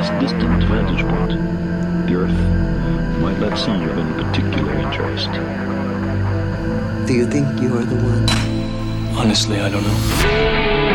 [0.00, 1.32] this distant vantage point,
[2.06, 5.30] the Earth might not seem of any particular interest.
[7.06, 9.18] Do you think you are the one?
[9.18, 10.89] Honestly, I don't know.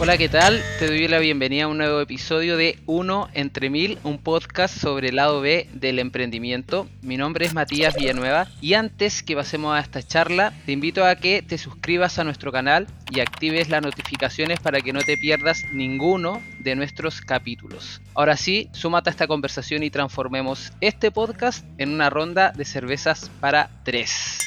[0.00, 0.62] Hola, ¿qué tal?
[0.78, 5.08] Te doy la bienvenida a un nuevo episodio de Uno entre Mil, un podcast sobre
[5.08, 6.86] el lado B del emprendimiento.
[7.02, 11.16] Mi nombre es Matías Villanueva y antes que pasemos a esta charla, te invito a
[11.16, 15.64] que te suscribas a nuestro canal y actives las notificaciones para que no te pierdas
[15.72, 18.00] ninguno de nuestros capítulos.
[18.14, 23.32] Ahora sí, súmate a esta conversación y transformemos este podcast en una ronda de cervezas
[23.40, 24.38] para tres.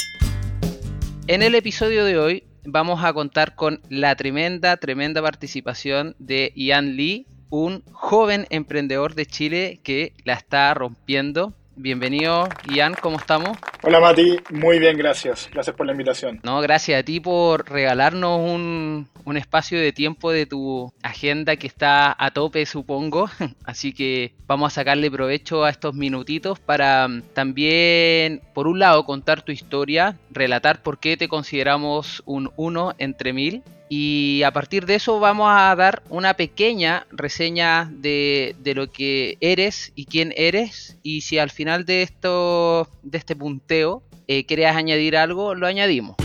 [1.27, 6.95] En el episodio de hoy vamos a contar con la tremenda, tremenda participación de Ian
[6.95, 11.53] Lee, un joven emprendedor de Chile que la está rompiendo.
[11.77, 13.57] Bienvenido, Ian, ¿cómo estamos?
[13.81, 15.49] Hola Mati, muy bien, gracias.
[15.53, 16.39] Gracias por la invitación.
[16.43, 21.67] No, gracias a ti por regalarnos un, un, espacio de tiempo de tu agenda que
[21.67, 23.29] está a tope, supongo.
[23.63, 29.05] Así que vamos a sacarle provecho a estos minutitos para mm, también, por un lado,
[29.05, 33.63] contar tu historia, relatar por qué te consideramos un uno entre mil
[33.93, 39.37] y a partir de eso vamos a dar una pequeña reseña de, de, lo que
[39.41, 40.97] eres y quién eres.
[41.03, 46.15] Y si al final de esto, de este punteo, eh, querías añadir algo, lo añadimos.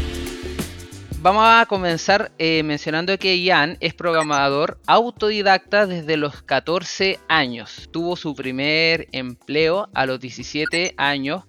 [1.23, 7.89] Vamos a comenzar eh, mencionando que Ian es programador autodidacta desde los 14 años.
[7.91, 11.43] Tuvo su primer empleo a los 17 años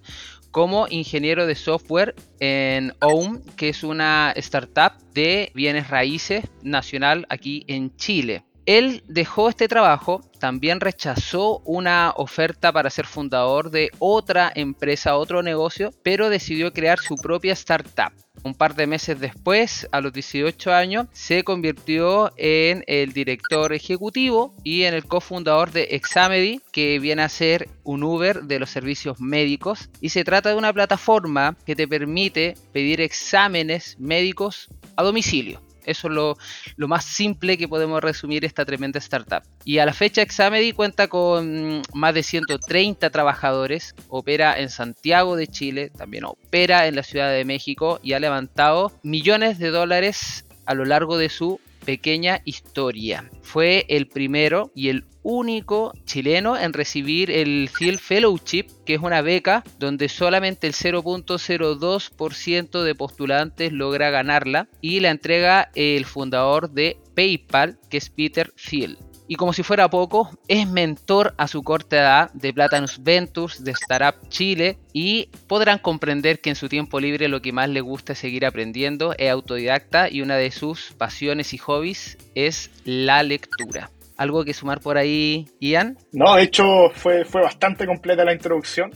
[0.50, 7.64] como ingeniero de software en OUM, que es una startup de bienes raíces nacional aquí
[7.68, 8.44] en Chile.
[8.66, 15.42] Él dejó este trabajo, también rechazó una oferta para ser fundador de otra empresa, otro
[15.42, 18.12] negocio, pero decidió crear su propia startup.
[18.48, 24.54] Un par de meses después, a los 18 años, se convirtió en el director ejecutivo
[24.64, 29.20] y en el cofundador de Examedy, que viene a ser un Uber de los servicios
[29.20, 29.90] médicos.
[30.00, 35.60] Y se trata de una plataforma que te permite pedir exámenes médicos a domicilio.
[35.88, 36.36] Eso es lo,
[36.76, 39.42] lo, más simple que podemos resumir esta tremenda startup.
[39.64, 45.46] Y a la fecha Examedy cuenta con más de 130 trabajadores, opera en Santiago de
[45.46, 50.74] Chile, también opera en la Ciudad de México y ha levantado millones de dólares a
[50.74, 53.30] lo largo de su pequeña historia.
[53.40, 59.22] Fue el primero y el único chileno en recibir el Thiel Fellowship, que es una
[59.22, 66.98] beca donde solamente el 0.02% de postulantes logra ganarla y la entrega el fundador de
[67.16, 68.98] PayPal, que es Peter Thiel.
[69.30, 73.72] Y como si fuera poco, es mentor a su corta edad de Platanus Ventures, de
[73.72, 78.14] Startup Chile, y podrán comprender que en su tiempo libre lo que más le gusta
[78.14, 83.90] es seguir aprendiendo, es autodidacta y una de sus pasiones y hobbies es la lectura.
[84.16, 85.98] ¿Algo que sumar por ahí, Ian?
[86.10, 86.64] No, de hecho
[86.94, 88.90] fue, fue bastante completa la introducción.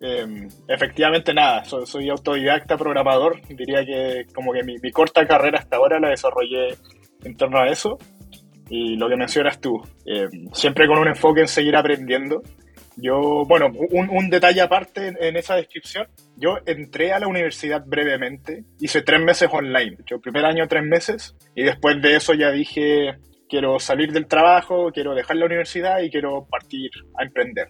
[0.00, 5.98] Eh, efectivamente nada, soy, autodidacta programador, diría que como que mi corta carrera hasta ahora
[5.98, 6.76] la desarrollé
[7.24, 7.98] en torno a eso
[8.68, 12.42] y lo que mencionas tú, eh, siempre con un enfoque en seguir aprendiendo.
[12.96, 17.82] Yo, bueno, un, un detalle aparte en, en, esa descripción, yo entré a la universidad
[17.84, 22.52] brevemente, hice tres meses online, yo primer año tres meses, y después de eso ya
[22.52, 23.16] dije,
[23.48, 27.66] quiero salir del trabajo, quiero dejar la universidad y quiero partir a emprender.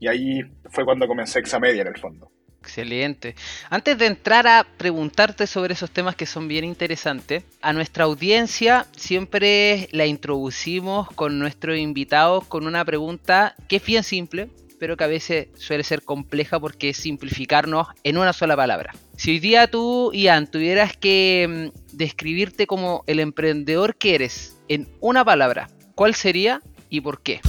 [0.00, 0.40] Y ahí
[0.70, 2.30] fue cuando comencé Examedia en el fondo.
[2.60, 3.34] Excelente.
[3.70, 8.86] Antes de entrar a preguntarte sobre esos temas que son bien interesantes, a nuestra audiencia
[8.96, 15.04] siempre la introducimos con nuestros invitados con una pregunta que es bien simple, pero que
[15.04, 18.94] a veces suele ser compleja porque es simplificarnos en una sola palabra.
[19.16, 24.88] Si hoy día tú, Ian, tuvieras que mm, describirte como el emprendedor que eres en
[25.00, 27.40] una palabra, ¿cuál sería y por qué?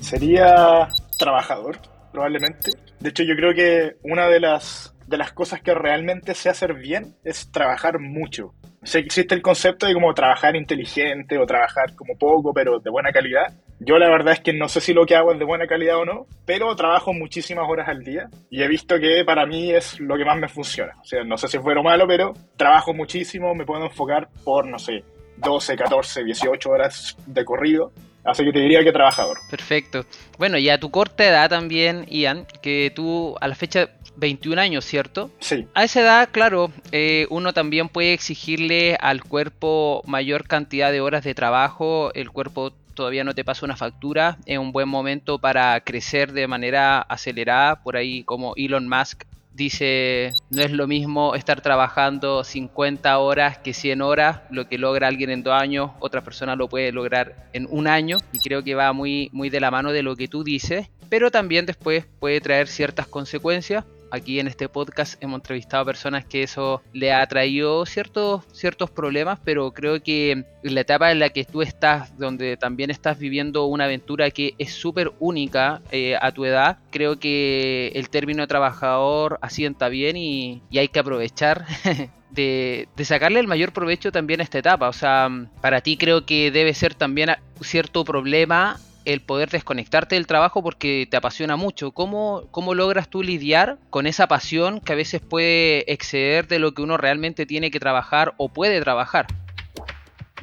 [0.00, 0.88] Sería
[1.18, 1.80] trabajador,
[2.20, 2.72] probablemente.
[2.98, 6.74] De hecho, yo creo que una de las, de las cosas que realmente sé hacer
[6.74, 8.52] bien es trabajar mucho.
[8.82, 12.90] Sé que existe el concepto de como trabajar inteligente o trabajar como poco, pero de
[12.90, 13.54] buena calidad.
[13.78, 15.96] Yo la verdad es que no sé si lo que hago es de buena calidad
[15.96, 19.98] o no, pero trabajo muchísimas horas al día y he visto que para mí es
[19.98, 20.92] lo que más me funciona.
[21.00, 24.66] O sea, no sé si es o malo, pero trabajo muchísimo, me puedo enfocar por,
[24.66, 25.04] no sé,
[25.38, 27.92] 12, 14, 18 horas de corrido
[28.24, 29.38] Así que te diría que trabajador.
[29.50, 30.04] Perfecto.
[30.38, 34.84] Bueno, y a tu corta edad también, Ian, que tú a la fecha 21 años,
[34.84, 35.30] ¿cierto?
[35.40, 35.66] Sí.
[35.74, 41.24] A esa edad, claro, eh, uno también puede exigirle al cuerpo mayor cantidad de horas
[41.24, 42.12] de trabajo.
[42.14, 44.36] El cuerpo todavía no te pasa una factura.
[44.46, 50.32] Es un buen momento para crecer de manera acelerada, por ahí como Elon Musk dice,
[50.50, 55.30] no es lo mismo estar trabajando 50 horas que 100 horas, lo que logra alguien
[55.30, 58.92] en dos años, otra persona lo puede lograr en un año, y creo que va
[58.92, 62.68] muy, muy de la mano de lo que tú dices, pero también después puede traer
[62.68, 67.86] ciertas consecuencias aquí en este podcast hemos entrevistado a personas que eso le ha traído
[67.86, 72.56] ciertos, ciertos problemas, pero creo que en la etapa en la que tú estás, donde
[72.56, 77.92] también estás viviendo una aventura que es súper única eh, a tu edad, creo que
[77.94, 81.66] el término trabajador asienta bien y, hay que aprovechar
[82.30, 84.88] de, de, sacarle el mayor provecho también a esta etapa.
[84.88, 85.28] O sea,
[85.60, 87.30] para ti creo que debe ser también
[87.60, 91.92] cierto problema el poder desconectarte del trabajo porque te apasiona mucho.
[91.92, 96.72] ¿Cómo, ¿Cómo logras tú lidiar con esa pasión que a veces puede exceder de lo
[96.72, 99.26] que uno realmente tiene que trabajar o puede trabajar?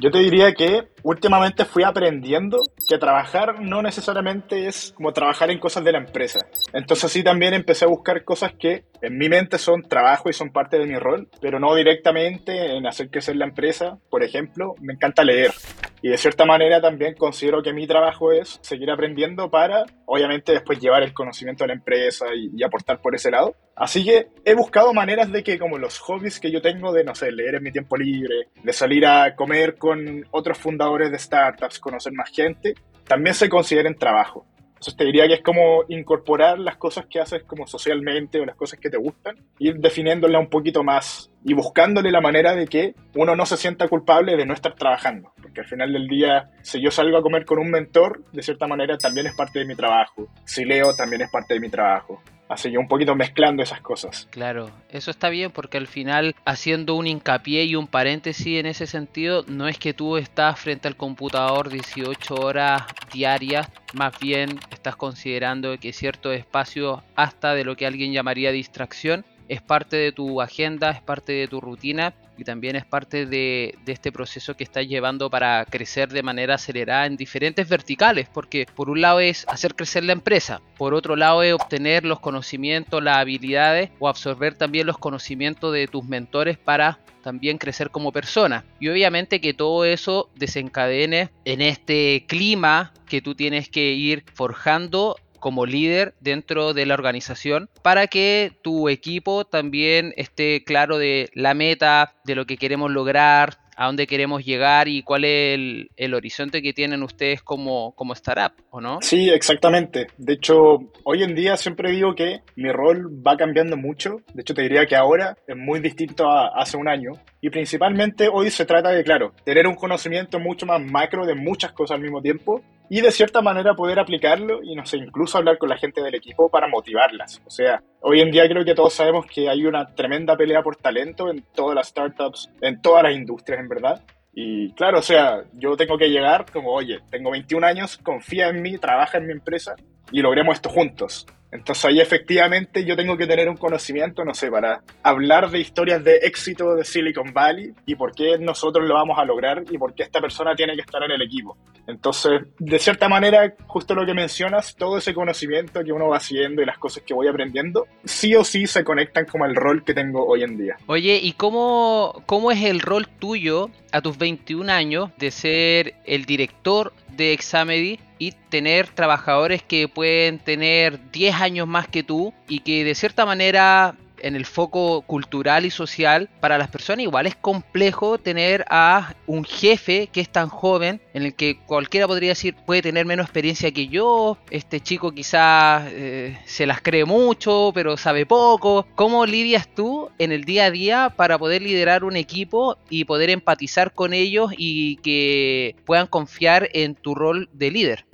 [0.00, 2.58] Yo te diría que últimamente fui aprendiendo
[2.88, 6.40] que trabajar no necesariamente es como trabajar en cosas de la empresa.
[6.72, 10.50] Entonces sí también empecé a buscar cosas que en mi mente son trabajo y son
[10.50, 13.98] parte de mi rol, pero no directamente en hacer crecer la empresa.
[14.10, 15.52] Por ejemplo, me encanta leer.
[16.00, 20.78] Y de cierta manera también considero que mi trabajo es seguir aprendiendo para, obviamente, después
[20.78, 23.54] llevar el conocimiento a la empresa y, y, aportar por ese lado.
[23.74, 27.14] Así que he buscado maneras de que como los hobbies que yo tengo de, no
[27.14, 31.78] sé, leer en mi tiempo libre, de salir a comer con otros fundadores de startups,
[31.78, 32.74] conocer más gente,
[33.06, 34.46] también se consideren trabajo.
[34.78, 38.54] Entonces te diría que es como incorporar las cosas que haces como socialmente o las
[38.54, 42.94] cosas que te gustan, ir definiéndola un poquito más y buscándole la manera de que
[43.16, 45.32] uno no se sienta culpable de no estar trabajando.
[45.42, 48.68] Porque al final del día, si yo salgo a comer con un mentor, de cierta
[48.68, 50.28] manera también es parte de mi trabajo.
[50.44, 52.22] Si leo, también es parte de mi trabajo.
[52.48, 54.26] Así un poquito mezclando esas cosas.
[54.30, 58.86] Claro, eso está bien porque al final, haciendo un hincapié y un paréntesis en ese
[58.86, 64.96] sentido, no es que tú estás frente al computador 18 horas diarias, más bien estás
[64.96, 70.40] considerando que cierto espacio hasta de lo que alguien llamaría distracción es parte de tu
[70.40, 74.86] agenda, es parte de tu rutina y también es parte de, este proceso que estás
[74.86, 79.74] llevando para crecer de manera acelerada en diferentes verticales, porque por un lado es hacer
[79.74, 84.86] crecer la empresa, por otro lado es obtener los conocimientos, las habilidades o absorber también
[84.86, 88.64] los conocimientos de tus mentores para también crecer como persona.
[88.78, 95.16] Y obviamente que todo eso desencadene en este clima que tú tienes que ir forjando
[95.38, 101.54] como líder dentro de la organización para que tu equipo también esté claro de la
[101.54, 106.12] meta, de lo que queremos lograr, a dónde queremos llegar y cuál es el, el,
[106.12, 108.98] horizonte que tienen ustedes como, como startup, ¿o no?
[109.00, 110.08] Sí, exactamente.
[110.16, 114.16] De hecho, hoy en día siempre digo que mi rol va cambiando mucho.
[114.34, 117.12] De hecho, te diría que ahora es muy distinto a hace un año.
[117.40, 121.70] Y principalmente hoy se trata de, claro, tener un conocimiento mucho más macro de muchas
[121.70, 125.58] cosas al mismo tiempo y de cierta manera poder aplicarlo y, no sé, incluso hablar
[125.58, 127.42] con la gente del equipo para motivarlas.
[127.46, 130.76] O sea, hoy en día creo que todos sabemos que hay una tremenda pelea por
[130.76, 134.02] talento en todas las startups, en todas las industrias, en verdad.
[134.32, 138.62] Y claro, o sea, yo tengo que llegar como, oye, tengo 21 años, confía en
[138.62, 139.74] mí, trabaja en mi empresa
[140.12, 141.26] y logremos esto juntos.
[141.50, 146.04] Entonces ahí efectivamente yo tengo que tener un conocimiento, no sé, para hablar de historias
[146.04, 149.94] de éxito de Silicon Valley y por qué nosotros lo vamos a lograr y por
[149.94, 151.56] qué esta persona tiene que estar en el equipo.
[151.86, 156.60] Entonces, de cierta manera, justo lo que mencionas, todo ese conocimiento que uno va haciendo
[156.60, 159.94] y las cosas que voy aprendiendo, sí o sí se conectan como el rol que
[159.94, 160.76] tengo hoy en día.
[160.86, 166.26] Oye, ¿y cómo, cómo es el rol tuyo a tus 21 años de ser el
[166.26, 172.60] director de Examedy y tener trabajadores que pueden tener 10 años más que tú y
[172.60, 177.36] que de cierta manera en el foco cultural y social, para las personas igual es
[177.36, 182.54] complejo tener a un jefe que es tan joven, en el que cualquiera podría decir
[182.54, 187.96] puede tener menos experiencia que yo, este chico quizás eh, se las cree mucho, pero
[187.96, 188.86] sabe poco.
[188.94, 193.30] ¿Cómo lidias tú en el día a día para poder liderar un equipo y poder
[193.30, 198.04] empatizar con ellos y que puedan confiar en tu rol de líder?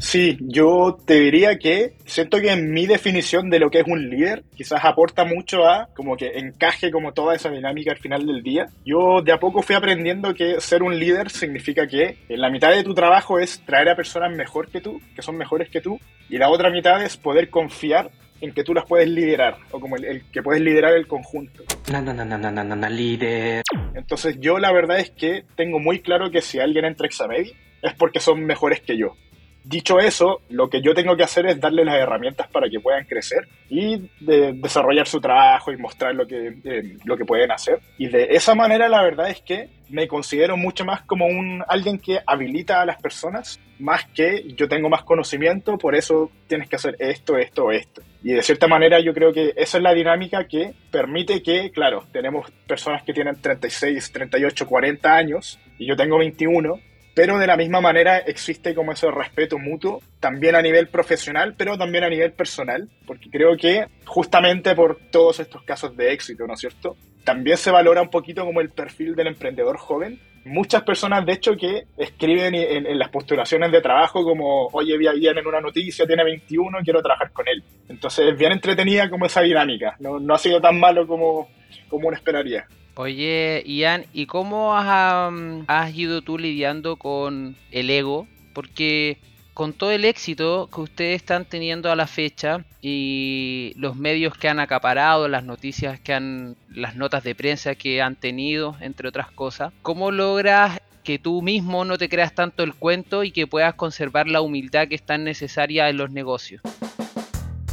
[0.00, 4.08] Sí, yo te diría que siento que en mi definición de lo que es un
[4.08, 8.42] líder quizás aporta mucho a como que encaje como toda esa dinámica al final del
[8.42, 8.66] día.
[8.84, 12.70] Yo de a poco fui aprendiendo que ser un líder significa que en la mitad
[12.70, 16.00] de tu trabajo es traer a personas mejor que tú, que son mejores que tú,
[16.30, 19.96] y la otra mitad es poder confiar en que tú las puedes liderar o como
[19.96, 21.62] el, el que puedes liderar el conjunto.
[21.92, 23.62] No, no, no, no, no, no, no, líder.
[23.94, 27.52] Entonces yo la verdad es que tengo muy claro que si alguien entra a Examedi
[27.82, 29.14] es porque son mejores que yo.
[29.62, 33.04] Dicho eso, lo que yo tengo que hacer es darle las herramientas para que puedan
[33.04, 37.78] crecer y de desarrollar su trabajo y mostrar lo que, eh, lo que pueden hacer.
[37.98, 41.98] Y de esa manera la verdad es que me considero mucho más como un alguien
[41.98, 46.76] que habilita a las personas, más que yo tengo más conocimiento, por eso tienes que
[46.76, 48.02] hacer esto, esto, esto.
[48.22, 52.04] Y de cierta manera yo creo que esa es la dinámica que permite que, claro,
[52.12, 56.78] tenemos personas que tienen 36, 38, 40 años y yo tengo 21
[57.20, 61.76] pero de la misma manera existe como ese respeto mutuo, también a nivel profesional, pero
[61.76, 66.54] también a nivel personal, porque creo que justamente por todos estos casos de éxito, ¿no
[66.54, 66.96] es cierto?
[67.22, 70.18] También se valora un poquito como el perfil del emprendedor joven.
[70.46, 75.36] Muchas personas, de hecho, que escriben en, las postulaciones de trabajo como, oye, vi ayer
[75.36, 77.62] en una noticia, tiene 21, quiero trabajar con él.
[77.90, 81.50] Entonces es bien entretenida como esa dinámica, no, no ha sido tan malo como,
[81.90, 82.66] como uno esperaría.
[83.00, 85.32] Oye, Ian, ¿y cómo has,
[85.68, 88.28] has ido tú lidiando con el ego?
[88.52, 89.16] Porque
[89.54, 94.50] con todo el éxito que ustedes están teniendo a la fecha y los medios que
[94.50, 99.30] han acaparado, las noticias que han, las notas de prensa que han tenido, entre otras
[99.30, 103.72] cosas, ¿cómo logras que tú mismo no te creas tanto el cuento y que puedas
[103.76, 106.60] conservar la humildad que es tan necesaria en los negocios?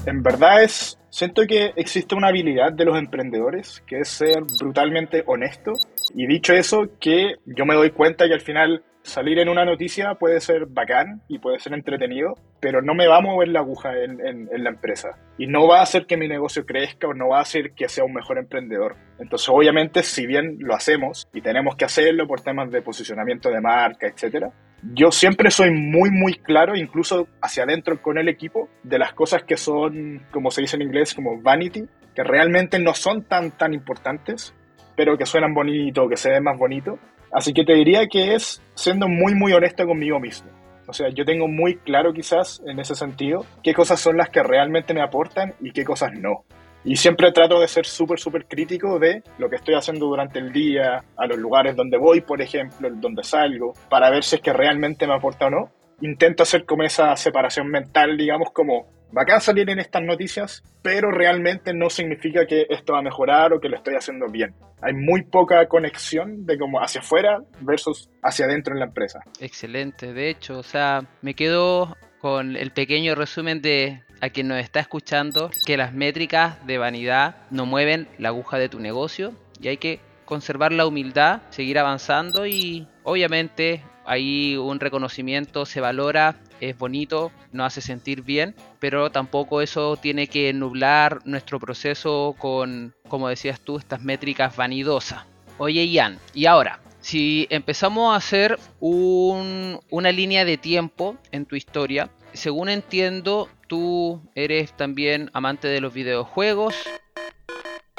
[0.07, 5.21] En verdad es, siento que existe una habilidad de los emprendedores que es ser brutalmente
[5.27, 5.73] honesto.
[6.15, 10.15] Y dicho eso, que yo me doy cuenta que al final salir en una noticia
[10.15, 13.91] puede ser bacán y puede ser entretenido, pero no me va a mover la aguja
[14.03, 15.17] en, la empresa.
[15.37, 17.89] Y no va a hacer que mi negocio crezca o no va a hacer que
[17.89, 18.95] sea un mejor emprendedor.
[19.19, 23.61] Entonces, obviamente, si bien lo hacemos y tenemos que hacerlo por temas de posicionamiento de
[23.61, 24.51] marca, etcétera,
[24.93, 29.43] yo siempre soy muy, muy claro, incluso hacia adentro con el equipo, de las cosas
[29.43, 33.73] que son, como se dice en inglés, como vanity, que realmente no son tan, tan
[33.73, 34.53] importantes,
[34.95, 36.99] pero que suenan bonito, que se ven más bonito.
[37.31, 40.49] Así que te diría que es siendo muy, muy honesto conmigo mismo.
[40.87, 44.41] O sea, yo tengo muy claro quizás en ese sentido qué cosas son las que
[44.41, 46.45] realmente me aportan y qué cosas no.
[46.85, 50.53] Y siempre trato de ser súper, súper crítico de lo que estoy haciendo durante el
[50.53, 54.53] día, a los lugares donde voy, por ejemplo, donde salgo, para ver si es que
[54.53, 55.69] realmente me aporta o no.
[56.01, 61.73] Intento hacer como esa separación mental, digamos, como bacán salir en estas noticias, pero realmente
[61.73, 64.53] no significa que esto va a mejorar o que lo estoy haciendo bien.
[64.81, 69.21] Hay muy poca conexión de como hacia afuera versus hacia adentro en la empresa.
[69.39, 74.59] Excelente, de hecho, o sea, me quedo con el pequeño resumen de a quien nos
[74.59, 79.67] está escuchando que las métricas de vanidad no mueven la aguja de tu negocio y
[79.67, 86.77] hay que conservar la humildad, seguir avanzando y obviamente ahí un reconocimiento se valora, es
[86.77, 93.29] bonito, nos hace sentir bien, pero tampoco eso tiene que nublar nuestro proceso con, como
[93.29, 95.25] decías tú, estas métricas vanidosas.
[95.59, 102.09] Oye Ian, y ahora, si empezamos a hacer una línea de tiempo en tu historia,
[102.33, 106.75] según entiendo, tú eres también amante de los videojuegos.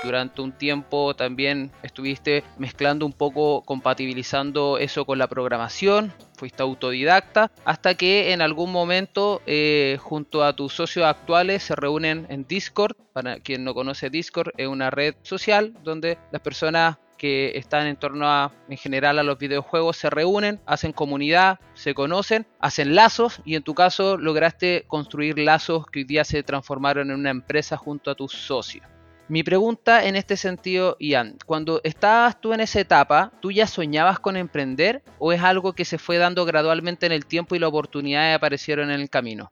[0.02, 7.50] Durante un tiempo también estuviste mezclando un poco, compatibilizando eso con la programación, fuiste autodidacta,
[7.64, 12.94] hasta que en algún momento eh, junto a tus socios actuales se reúnen en Discord.
[13.12, 17.96] Para quien no conoce Discord, es una red social donde las personas que están en
[17.96, 23.40] torno a, en general, a los videojuegos se reúnen, hacen comunidad, se conocen, hacen lazos
[23.44, 27.76] y en tu caso lograste construir lazos que hoy día se transformaron en una empresa
[27.76, 28.86] junto a tus socios.
[29.30, 34.18] Mi pregunta en este sentido, Ian, cuando estabas tú en esa etapa, ¿tú ya soñabas
[34.18, 37.68] con emprender o es algo que se fue dando gradualmente en el tiempo y las
[37.68, 39.50] oportunidades aparecieron en el camino?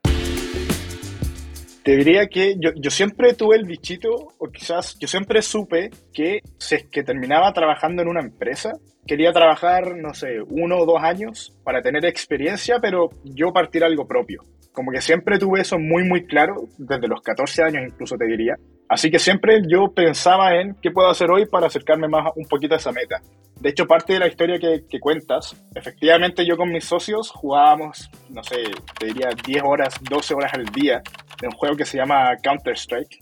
[1.83, 6.89] Te diría que yo, siempre tuve el bichito, o quizás yo siempre supe que si
[6.89, 8.71] que terminaba trabajando en una empresa,
[9.05, 14.07] quería trabajar, no sé, uno o dos años para tener experiencia, pero yo partir algo
[14.07, 14.41] propio.
[14.77, 18.53] Como que siempre tuve eso muy, muy claro, desde los 14 años incluso te diría.
[18.87, 22.75] Así que siempre yo pensaba en qué puedo hacer hoy para acercarme más un poquito
[22.75, 23.19] a esa meta.
[23.59, 28.07] De hecho, parte de la historia que, que cuentas, efectivamente yo con mis socios jugábamos,
[28.29, 28.57] no sé,
[28.99, 31.01] te diría 10 horas, 12 horas al día
[31.41, 33.17] de un juego que se llama Counter-Strike,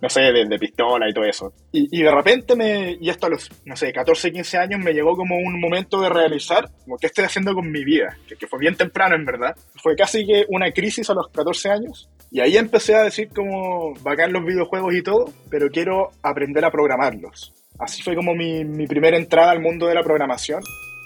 [0.00, 1.52] no sé, de, pistola y todo eso.
[1.72, 4.92] Y, y, de repente me, y esto a los, no sé, 14, 15 años me
[4.92, 8.46] llegó como un momento de realizar como qué estoy haciendo con mi vida, que, que,
[8.46, 9.54] fue bien temprano en verdad.
[9.82, 12.08] Fue casi que una crisis a los 14 años.
[12.30, 16.70] Y ahí empecé a decir como bacán los videojuegos y todo, pero quiero aprender a
[16.70, 17.52] programarlos.
[17.78, 20.60] Así fue como mi, mi primera entrada al mundo de la programación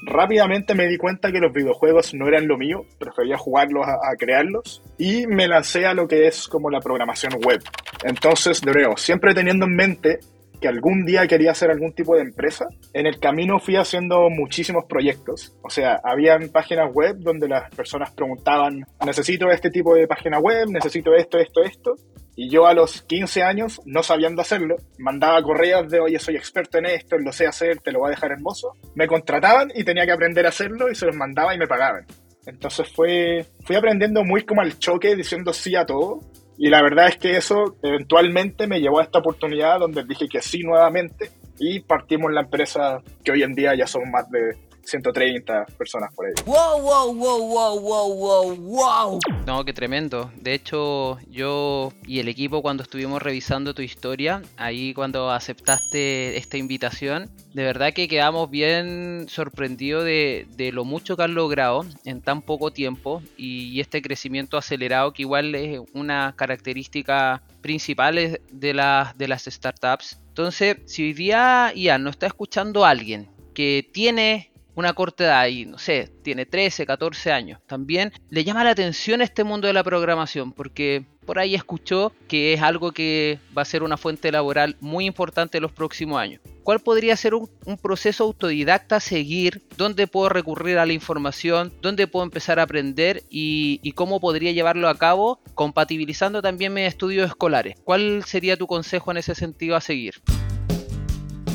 [0.04, 4.82] rápidamente me di cuenta que los videojuegos no eran lo mío, prefería jugarlos a, crearlos
[4.98, 7.62] y me lancé a lo que es como la programación web.
[8.04, 10.20] Entonces, de nuevo, siempre teniendo en mente
[10.64, 14.86] que algún día quería hacer algún tipo de empresa, en el camino fui haciendo muchísimos
[14.86, 15.54] proyectos.
[15.62, 20.70] O sea, habían páginas web donde las personas preguntaban, necesito este tipo de página web,
[20.70, 21.96] necesito esto, esto, esto.
[22.34, 26.78] Y yo a los 15 años, no sabiendo hacerlo, mandaba correos de, oye, soy experto
[26.78, 28.72] en esto, lo sé hacer, te lo voy a dejar hermoso.
[28.94, 32.06] Me contrataban y tenía que aprender a hacerlo y se los mandaba y me pagaban.
[32.46, 36.20] Entonces fue, fui aprendiendo muy como al choque, diciendo sí a todo.
[36.56, 40.40] Y la verdad es que eso eventualmente me llevó a esta oportunidad donde dije que
[40.40, 45.66] sí nuevamente y partimos la empresa que hoy en día ya son más de 130
[45.78, 46.32] personas por ahí.
[46.46, 49.18] Wow, wow, wow, wow, wow, wow, wow.
[49.46, 50.30] No, qué tremendo.
[50.36, 56.56] De hecho, yo y el equipo cuando estuvimos revisando tu historia, ahí cuando aceptaste esta
[56.56, 62.20] invitación, de verdad que quedamos bien sorprendidos de, de lo mucho que has logrado en
[62.20, 68.74] tan poco tiempo y, y este crecimiento acelerado que igual es una característica principal de,
[68.74, 70.20] las de las startups.
[70.28, 75.46] Entonces, si hoy día Ian no está escuchando a alguien que tiene una corta edad
[75.46, 79.72] y no sé, tiene 13, 14 años, también le llama la atención este mundo de
[79.72, 84.30] la programación porque por ahí escuchó que es algo que va a ser una fuente
[84.30, 86.40] laboral muy importante en los próximos años.
[86.62, 87.48] ¿Cuál podría ser un,
[87.82, 89.62] proceso autodidacta a seguir?
[89.76, 91.72] ¿Dónde puedo recurrir a la información?
[91.82, 93.22] ¿Dónde puedo empezar a aprender?
[93.28, 97.76] Y, y, cómo podría llevarlo a cabo compatibilizando también mis estudios escolares?
[97.84, 100.14] ¿Cuál sería tu consejo en ese sentido a seguir?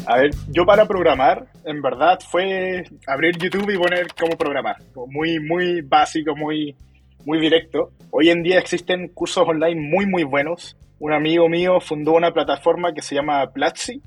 [0.10, 4.78] A ver, yo para programar, en verdad, fue abrir YouTube y poner cómo programar.
[5.06, 6.76] Muy, muy básico, muy,
[7.28, 7.92] muy directo.
[8.10, 10.76] Hoy en día existen cursos online muy, muy buenos.
[10.98, 14.02] Un amigo mío fundó una plataforma que se llama Platzi.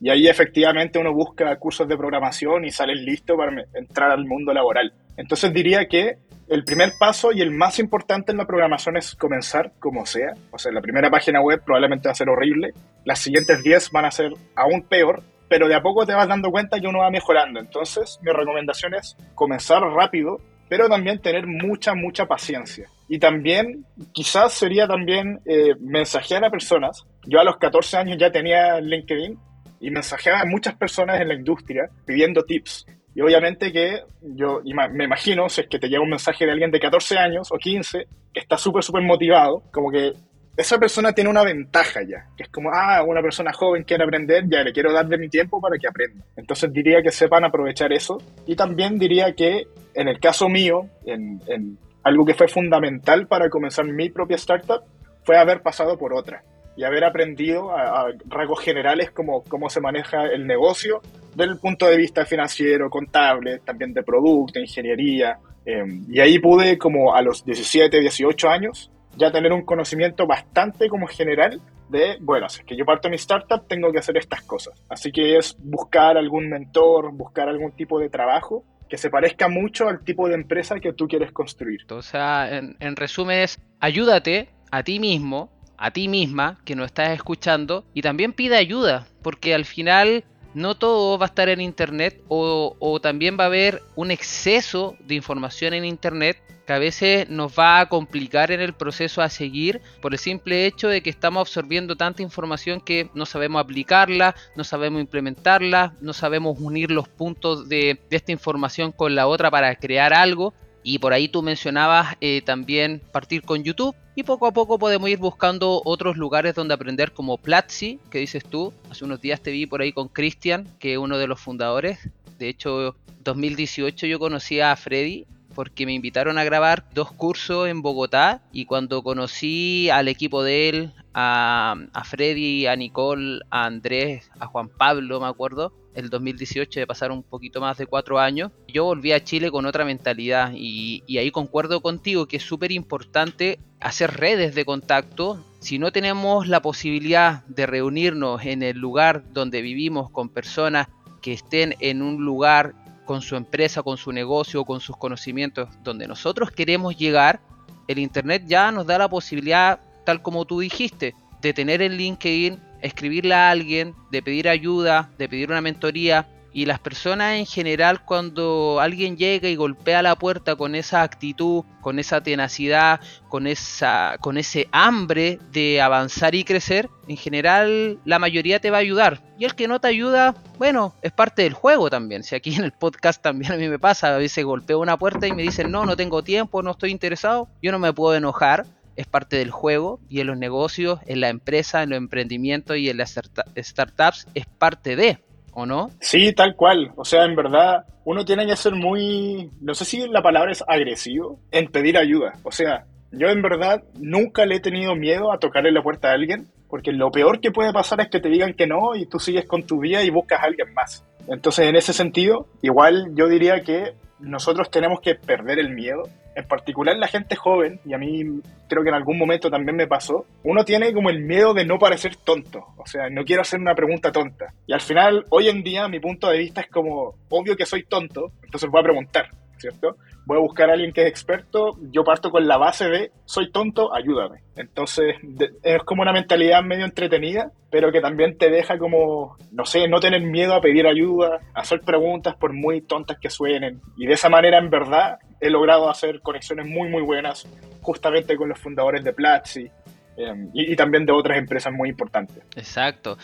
[0.00, 4.52] Y ahí efectivamente uno busca cursos de programación y sale listo para entrar al mundo
[4.52, 4.92] laboral.
[5.16, 9.72] Entonces diría que el primer paso y el más importante en la programación es comenzar
[9.80, 10.32] como sea.
[10.52, 12.72] O sea, la primera página web probablemente va a ser horrible.
[13.04, 16.52] Las siguientes 10 van a ser aún peor pero de a poco te vas dando
[16.52, 17.58] cuenta que uno va mejorando.
[17.58, 22.86] Entonces, mi recomendación es comenzar rápido, pero también tener mucha, mucha paciencia.
[23.08, 27.04] Y también, quizás sería también eh, mensajear a personas.
[27.26, 29.36] Yo a los 14 años ya tenía LinkedIn
[29.80, 32.86] y mensajeaba a muchas personas en la industria pidiendo tips.
[33.16, 34.60] Y obviamente que yo
[34.94, 37.58] me imagino, si es que te llega un mensaje de alguien de 14 años o
[37.58, 40.12] 15, que está súper, súper motivado, como que
[40.60, 44.44] esa persona tiene una ventaja ya, que es como, ah, una persona joven quiere aprender,
[44.48, 46.24] ya le quiero dar de mi tiempo para que aprenda.
[46.36, 48.18] Entonces diría que sepan aprovechar eso.
[48.46, 53.48] Y también diría que en el caso mío, en, en algo que fue fundamental para
[53.48, 54.82] comenzar mi propia startup,
[55.24, 56.42] fue haber pasado por otra
[56.76, 61.02] y haber aprendido a, rasgos generales cómo, cómo se maneja el negocio
[61.34, 65.38] desde el punto de vista financiero, contable, también de producto, ingeniería.
[65.66, 70.88] Eh, y ahí pude, como a los 17, 18 años, ya tener un conocimiento bastante
[70.88, 74.42] como general de, bueno, si es que yo parto mi startup, tengo que hacer estas
[74.42, 74.80] cosas.
[74.88, 79.88] Así que es buscar algún mentor, buscar algún tipo de trabajo que se parezca mucho
[79.88, 81.80] al tipo de empresa que tú quieres construir.
[81.90, 87.10] O en, en resumen es, ayúdate a ti mismo, a ti misma, que no estás
[87.10, 92.22] escuchando, y también pide ayuda, porque al final no todo va a estar en Internet
[92.28, 97.58] o, también va a haber un exceso de información en Internet que a veces nos
[97.58, 101.40] va a complicar en el proceso a seguir por el simple hecho de que estamos
[101.40, 107.68] absorbiendo tanta información que no sabemos aplicarla, no sabemos implementarla, no sabemos unir los puntos
[107.68, 110.54] de esta información con la otra para crear algo.
[110.82, 115.08] Y por ahí tú mencionabas eh, también partir con YouTube y poco a poco podemos
[115.08, 118.72] ir buscando otros lugares donde aprender como Platzi, que dices tú.
[118.90, 121.98] Hace unos días te vi por ahí con Cristian, que es uno de los fundadores.
[122.38, 125.26] De hecho, 2018 yo conocí a Freddy
[125.60, 130.70] porque me invitaron a grabar dos cursos en Bogotá y cuando conocí al equipo de
[130.70, 136.86] él, a, Freddy, a Nicole, a Andrés, a Juan Pablo, me acuerdo, el 2018 de
[136.86, 141.02] pasar un poquito más de cuatro años, yo volví a Chile con otra mentalidad y,
[141.06, 145.44] y ahí concuerdo contigo que es súper importante hacer redes de contacto.
[145.58, 150.88] Si no tenemos la posibilidad de reunirnos en el lugar donde vivimos con personas
[151.20, 152.74] que estén en un lugar
[153.10, 157.40] con su empresa, con su negocio, con sus conocimientos, donde nosotros queremos llegar,
[157.88, 162.60] el Internet ya nos da la posibilidad, tal como tú dijiste, de tener el LinkedIn,
[162.82, 166.28] escribirle a alguien, de pedir ayuda, de pedir una mentoría.
[166.52, 171.64] Y las personas en general cuando alguien llega y golpea la puerta con esa actitud,
[171.80, 178.18] con esa tenacidad, con, esa, con ese hambre de avanzar y crecer, en general la
[178.18, 179.22] mayoría te va a ayudar.
[179.38, 182.24] Y el que no te ayuda, bueno, es parte del juego también.
[182.24, 185.26] Si aquí en el podcast también a mí me pasa, a veces golpeo una puerta
[185.26, 188.66] y me dicen, no, no tengo tiempo, no estoy interesado, yo no me puedo enojar
[188.96, 192.90] es parte del juego y en los negocios, en la empresa, en los emprendimientos y
[192.90, 193.18] en las
[193.56, 195.90] startups es parte de, ¿o no?
[196.00, 196.92] Sí, tal cual.
[196.96, 200.64] O sea, en verdad, uno tiene que ser muy, no sé si la palabra es
[200.66, 202.32] agresivo, en pedir ayuda.
[202.42, 206.14] O sea, yo en verdad nunca le he tenido miedo a tocarle la puerta a
[206.14, 209.18] alguien, porque lo peor que puede pasar es que te digan que no y tú
[209.18, 211.04] sigues con tu vida y buscas a alguien más.
[211.26, 216.02] Entonces, en ese sentido, igual yo diría que nosotros tenemos que perder el miedo.
[216.34, 219.86] En particular la gente joven, y a mí creo que en algún momento también me
[219.86, 222.66] pasó, uno tiene como el miedo de no parecer tonto.
[222.76, 224.52] O sea, no quiero hacer una pregunta tonta.
[224.66, 227.84] Y al final, hoy en día, mi punto de vista es como, obvio que soy
[227.84, 229.28] tonto, entonces voy a preguntar,
[229.58, 229.96] ¿cierto?
[230.30, 233.50] Voy a buscar a alguien que es experto, yo parto con la base de soy
[233.50, 234.44] tonto, ayúdame.
[234.54, 235.16] Entonces
[235.64, 239.98] es como una mentalidad medio entretenida, pero que también te deja como, no sé, no
[239.98, 243.80] tener miedo a pedir ayuda, a hacer preguntas por muy tontas que suenen.
[243.96, 247.48] Y de esa manera, en verdad, he logrado hacer conexiones muy, muy buenas
[247.82, 249.68] justamente con los fundadores de Platzi,
[250.16, 252.38] eh, y, y, también de otras empresas muy importantes.
[252.54, 253.16] Exacto.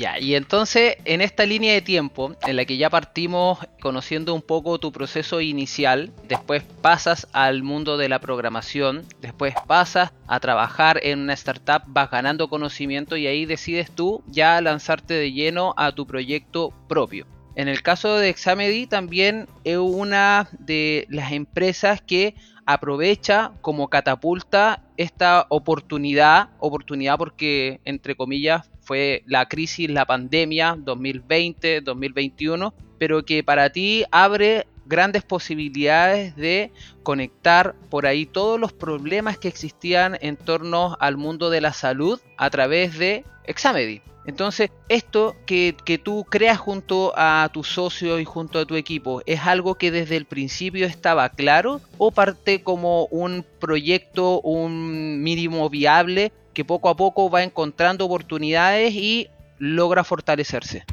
[0.00, 4.40] Ya, y entonces en esta línea de tiempo en la que ya partimos conociendo un
[4.40, 11.00] poco tu proceso inicial, después pasas al mundo de la programación, después pasas a trabajar
[11.02, 15.92] en una startup, vas ganando conocimiento y ahí decides tú ya lanzarte de lleno a
[15.92, 17.26] tu proyecto propio.
[17.54, 24.82] En el caso de Examedy también es una de las empresas que aprovecha como catapulta
[24.96, 33.44] esta oportunidad, oportunidad porque entre comillas fue la crisis, la pandemia 2020, 2021, pero que
[33.44, 36.72] para ti abre grandes posibilidades de
[37.04, 42.20] conectar por ahí todos los problemas que existían en torno al mundo de la salud
[42.36, 44.02] a través de Examedy.
[44.26, 49.22] Entonces, esto que, que, tú creas junto a tu socio y junto a tu equipo,
[49.24, 55.70] ¿es algo que desde el principio estaba claro o parte como un proyecto, un mínimo
[55.70, 59.28] viable que poco a poco va encontrando oportunidades y
[59.58, 60.84] logra fortalecerse?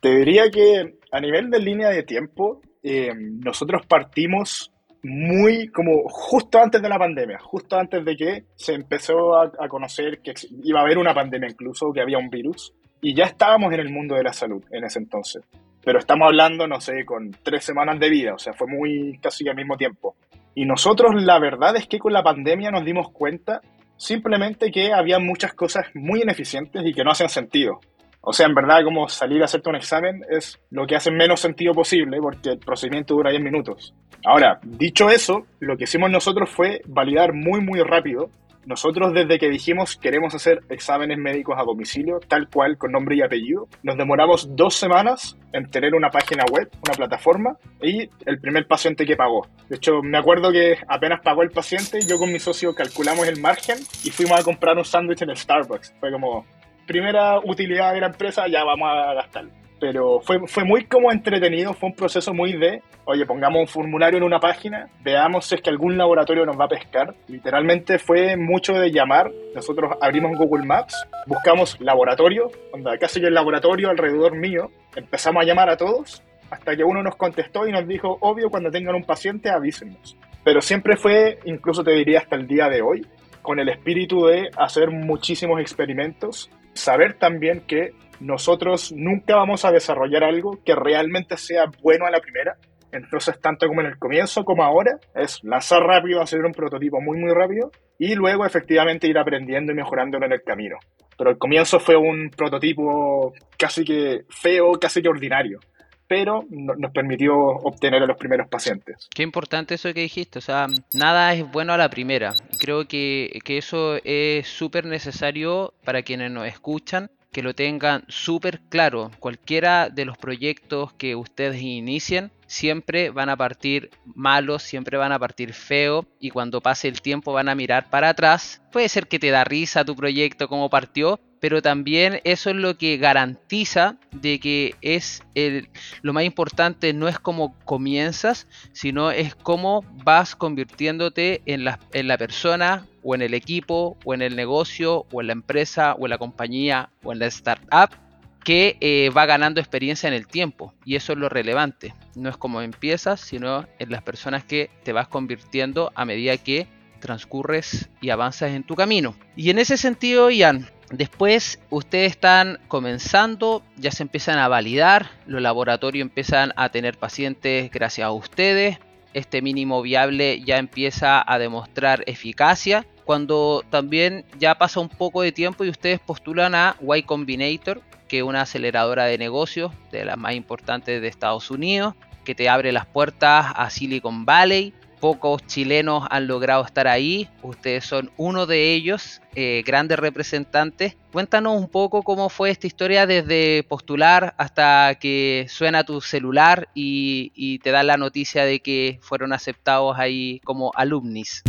[0.00, 4.73] Te diría que a nivel de línea de tiempo, eh, nosotros partimos
[5.04, 10.20] muy como justo antes de la pandemia, justo antes de que se empezó a, conocer
[10.20, 13.80] que iba a haber una pandemia incluso, que había un virus, y ya estábamos en
[13.80, 15.44] el mundo de la salud en ese entonces.
[15.84, 19.46] Pero estamos hablando, no sé, con tres semanas de vida, o sea, fue muy casi
[19.48, 20.16] al mismo tiempo.
[20.54, 23.60] Y nosotros la verdad es que con la pandemia nos dimos cuenta
[23.96, 27.80] Simplemente que había muchas cosas muy ineficientes y que no hacían sentido.
[28.26, 31.40] O sea, en verdad, como salir a hacerte un examen es lo que hace menos
[31.40, 33.94] sentido posible porque el procedimiento dura 10 minutos.
[34.24, 38.30] Ahora, dicho eso, lo que hicimos nosotros fue validar muy, muy rápido
[38.66, 43.22] nosotros desde que dijimos queremos hacer exámenes médicos a domicilio, tal cual, con nombre y
[43.22, 48.66] apellido, nos demoramos dos semanas en tener una página web, una plataforma y el primer
[48.66, 49.46] paciente que pagó.
[49.68, 53.40] De hecho, me acuerdo que apenas pagó el paciente, yo con mi socio calculamos el
[53.40, 55.94] margen y fuimos a comprar un sándwich en el Starbucks.
[56.00, 56.46] Fue como,
[56.86, 61.74] primera utilidad de la empresa, ya vamos a gastarlo pero fue, fue muy como entretenido,
[61.74, 65.60] fue un proceso muy de, oye, pongamos un formulario en una página, veamos si es
[65.60, 67.14] que algún laboratorio nos va a pescar.
[67.28, 73.34] Literalmente fue mucho de llamar, nosotros abrimos Google Maps, buscamos laboratorio, onda, casi que el
[73.34, 77.86] laboratorio alrededor mío, empezamos a llamar a todos, hasta que uno nos contestó y nos
[77.86, 80.16] dijo, obvio, cuando tengan un paciente avísenos.
[80.44, 83.06] Pero siempre fue, incluso te diría hasta el día de hoy,
[83.42, 90.24] con el espíritu de hacer muchísimos experimentos, saber también que nosotros nunca vamos a desarrollar
[90.24, 92.56] algo que realmente sea bueno a la primera.
[92.92, 97.18] Entonces, tanto como en el comienzo como ahora, es lanzar rápido, hacer un prototipo muy,
[97.18, 100.76] muy rápido y luego efectivamente ir aprendiendo y mejorándolo en el camino.
[101.18, 105.58] Pero el comienzo fue un prototipo casi que feo, casi que ordinario
[106.06, 109.08] pero nos permitió obtener a los primeros pacientes.
[109.14, 112.34] Qué importante eso que dijiste, o sea, nada es bueno a la primera.
[112.58, 118.60] Creo que, que eso es súper necesario para quienes nos escuchan que lo tengan súper
[118.68, 119.10] claro.
[119.18, 125.18] Cualquiera de los proyectos que ustedes inicien siempre van a partir malos, siempre van a
[125.18, 128.62] partir feos y cuando pase el tiempo van a mirar para atrás.
[128.70, 132.78] Puede ser que te da risa tu proyecto como partió, pero también eso es lo
[132.78, 135.68] que garantiza de que es el,
[136.02, 142.18] lo más importante no es cómo comienzas, sino es cómo vas convirtiéndote en en la
[142.18, 146.10] persona o en el equipo o en el negocio o en la empresa o en
[146.10, 148.03] la compañía o en la startup
[148.44, 151.94] que eh, va ganando experiencia en el tiempo y eso es lo relevante.
[152.14, 156.68] No es como empiezas, sino en las personas que te vas convirtiendo a medida que
[157.00, 159.16] transcurres y avanzas en tu camino.
[159.36, 165.40] Y en ese sentido, Ian, Después ustedes están comenzando, ya se empiezan a validar, los
[165.40, 168.78] laboratorios empiezan a tener pacientes gracias a ustedes,
[169.14, 175.32] este mínimo viable ya empieza a demostrar eficacia cuando también ya pasa un poco de
[175.32, 180.34] tiempo y ustedes postulan a Y Combinator, que una aceleradora de negocios de las más
[180.34, 184.72] importantes de Estados Unidos, que te abre las puertas a Silicon Valley.
[185.00, 190.96] Pocos chilenos han logrado estar ahí, ustedes son uno de ellos, eh, grandes representantes.
[191.12, 197.32] Cuéntanos un poco cómo fue esta historia desde postular hasta que suena tu celular y,
[197.34, 201.42] y te dan la noticia de que fueron aceptados ahí como alumnis.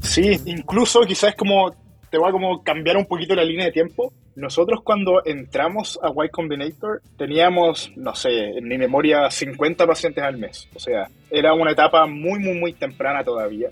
[0.00, 1.74] Sí, incluso quizás como
[2.10, 4.12] te voy a como cambiar un poquito la línea de tiempo.
[4.34, 10.36] Nosotros cuando entramos a Y Combinator teníamos, no sé, en mi memoria 50 pacientes al
[10.36, 10.68] mes.
[10.74, 13.68] O sea, era una etapa muy, muy, muy temprana todavía.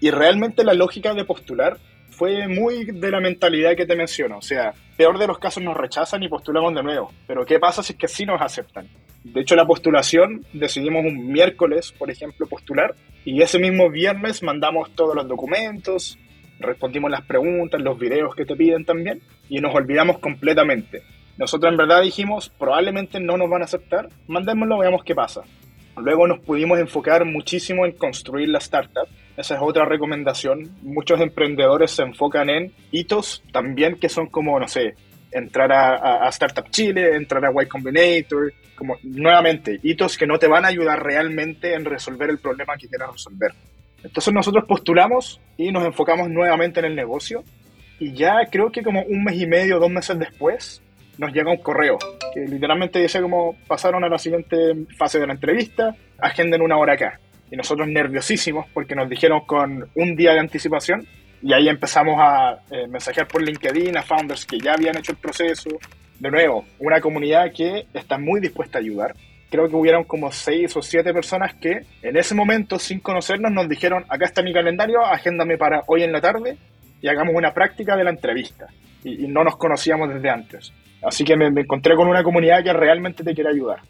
[0.00, 1.78] Y realmente la lógica de postular
[2.10, 4.38] fue muy de la mentalidad que te menciono.
[4.38, 7.12] O sea, peor de los casos nos rechazan y postulamos de nuevo.
[7.26, 8.88] Pero ¿qué pasa si es que sí nos aceptan?
[9.24, 12.94] De hecho, la postulación decidimos un miércoles, por ejemplo, postular.
[13.24, 16.18] Y ese mismo viernes mandamos todos los documentos,
[16.60, 21.02] respondimos las preguntas, los videos que te piden también, y nos olvidamos completamente.
[21.36, 25.42] Nosotros en verdad dijimos, probablemente no nos van a aceptar, mandémoslo, veamos qué pasa.
[25.96, 29.08] Luego nos pudimos enfocar muchísimo en construir la startup.
[29.36, 30.70] Esa es otra recomendación.
[30.82, 34.94] Muchos emprendedores se enfocan en hitos también que son como, no sé,
[35.32, 40.64] entrar a, Startup Chile, entrar a Y Combinator, como nuevamente, hitos que no te van
[40.64, 43.52] a ayudar realmente en resolver el problema que quieras resolver.
[44.02, 47.44] Entonces nosotros postulamos y nos enfocamos nuevamente en el negocio
[47.98, 50.82] y ya creo que como un mes y medio, dos meses después,
[51.18, 51.98] nos llega un correo
[52.32, 54.56] que literalmente dice como pasaron a la siguiente
[54.96, 57.20] fase de la entrevista, agenden una hora acá.
[57.50, 61.06] Y nosotros nerviosísimos porque nos dijeron con un día de anticipación
[61.42, 65.18] y ahí empezamos a eh, mensajear por LinkedIn a founders que ya habían hecho el
[65.18, 65.68] proceso.
[66.18, 69.14] De nuevo, una comunidad que está muy dispuesta a ayudar
[69.50, 73.68] creo que hubieron como seis o siete personas que en ese momento, sin conocernos, nos
[73.68, 76.56] dijeron, acá está mi calendario, agéndame para hoy en la tarde
[77.02, 78.66] y hagamos una práctica de la entrevista.
[79.02, 80.72] Y, y no nos conocíamos desde antes.
[81.02, 83.80] Así que me, me, encontré con una comunidad que realmente te quiere ayudar.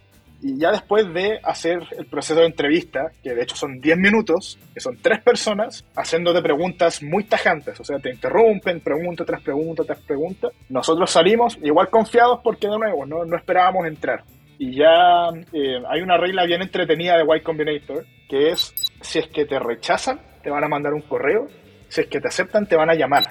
[0.43, 4.59] Y ya después de hacer el proceso de entrevista, que de hecho son 10 minutos,
[4.73, 9.85] que son tres personas haciéndote preguntas muy tajantes, o sea, te interrumpen, pregunta tras pregunta
[9.85, 14.25] tras pregunta, nosotros salimos igual confiados porque de nuevo no, no esperábamos entrar
[14.61, 19.27] y ya eh, hay una regla bien entretenida de Y Combinator, que es si es
[19.29, 21.47] que te rechazan, te van a mandar un correo,
[21.89, 23.23] si es que te aceptan, te van a llamar.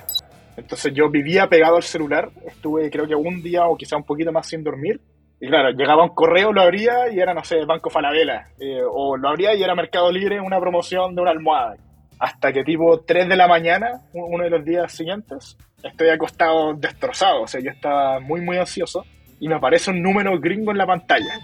[0.57, 4.31] Entonces yo vivía pegado al celular, estuve creo que un día o quizá un poquito
[4.31, 4.99] más sin dormir,
[5.39, 9.15] y claro, llegaba un correo, lo abría y era, no sé, Banco Falabella, eh, o
[9.15, 11.75] lo abría y era Mercado Libre, una promoción de una almohada.
[12.17, 17.43] Hasta que tipo 3 de la mañana, uno de los días siguientes, estoy acostado destrozado,
[17.43, 19.05] o sea, yo estaba muy, muy ansioso
[19.39, 21.39] y me aparece un número gringo en la pantalla.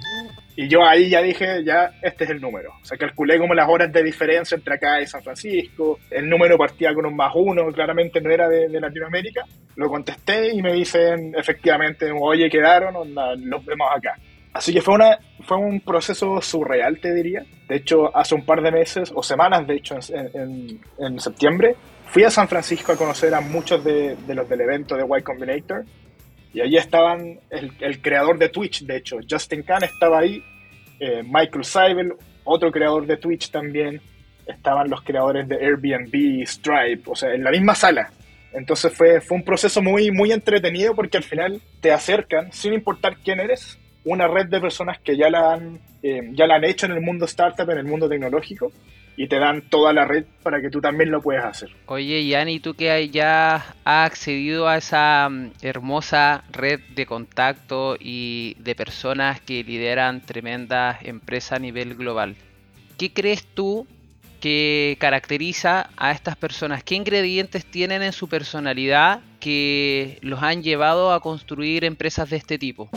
[0.58, 2.72] Y yo ahí ya dije, ya, este es el número.
[2.82, 6.00] O sea, calculé como las horas de diferencia entre acá y San Francisco.
[6.10, 9.44] El número partía con un más uno, claramente no era de, de Latinoamérica.
[9.76, 14.18] Lo contesté y me dicen, efectivamente, oye, quedaron, los vemos acá.
[14.54, 17.44] Así que fue, una, fue un proceso surreal, te diría.
[17.68, 21.76] De hecho, hace un par de meses, o semanas, de hecho, en, en, en septiembre,
[22.06, 25.22] fui a San Francisco a conocer a muchos de, de los del evento de Y
[25.22, 25.84] Combinator
[26.56, 30.42] y allí estaban el, el, creador de Twitch, de hecho, Justin Khan estaba ahí,
[31.02, 32.14] eh, Michael Seibel,
[32.46, 34.00] otro creador de Twitch también,
[34.48, 38.10] estaban los creadores de Airbnb, Stripe, o sea, en la misma sala.
[38.54, 43.18] Entonces fue, fue un proceso muy, muy entretenido porque al final te acercan, sin importar
[43.18, 46.86] quién eres, una red de personas que ya la han, eh, ya la han hecho
[46.86, 48.72] en el mundo startup, en el mundo tecnológico,
[49.18, 51.70] y te dan toda la red para que tú también lo puedas hacer.
[51.86, 58.56] Oye, Yanni, tú que ya has accedido a esa mm, hermosa red de contacto y
[58.60, 62.36] de personas que lideran tremendas empresas a nivel global,
[62.98, 63.88] ¿qué crees tú
[64.40, 66.84] que caracteriza a estas personas?
[66.84, 72.58] ¿Qué ingredientes tienen en su personalidad que los han llevado a construir empresas de este
[72.58, 72.90] tipo?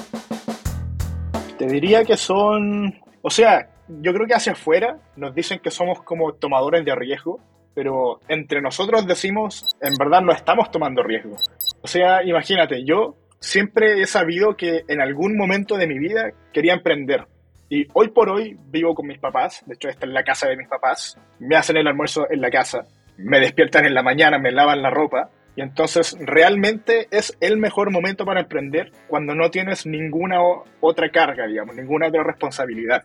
[1.58, 6.02] Te diría que son, o sea, yo creo que hacia afuera nos dicen que somos
[6.02, 7.40] como tomadores de riesgo,
[7.74, 11.36] pero entre nosotros decimos, en verdad no estamos tomando riesgo.
[11.80, 16.74] O sea, imagínate, yo siempre he sabido que en algún momento de mi vida quería
[16.74, 17.26] emprender.
[17.68, 20.56] Y hoy por hoy vivo con mis papás, de hecho esta es la casa de
[20.56, 22.86] mis papás, me hacen el almuerzo en la casa,
[23.18, 27.90] me despiertan en la mañana, me lavan la ropa, y entonces realmente es el mejor
[27.90, 30.38] momento para emprender cuando no tienes ninguna
[30.80, 33.04] otra carga, digamos, ninguna otra responsabilidad.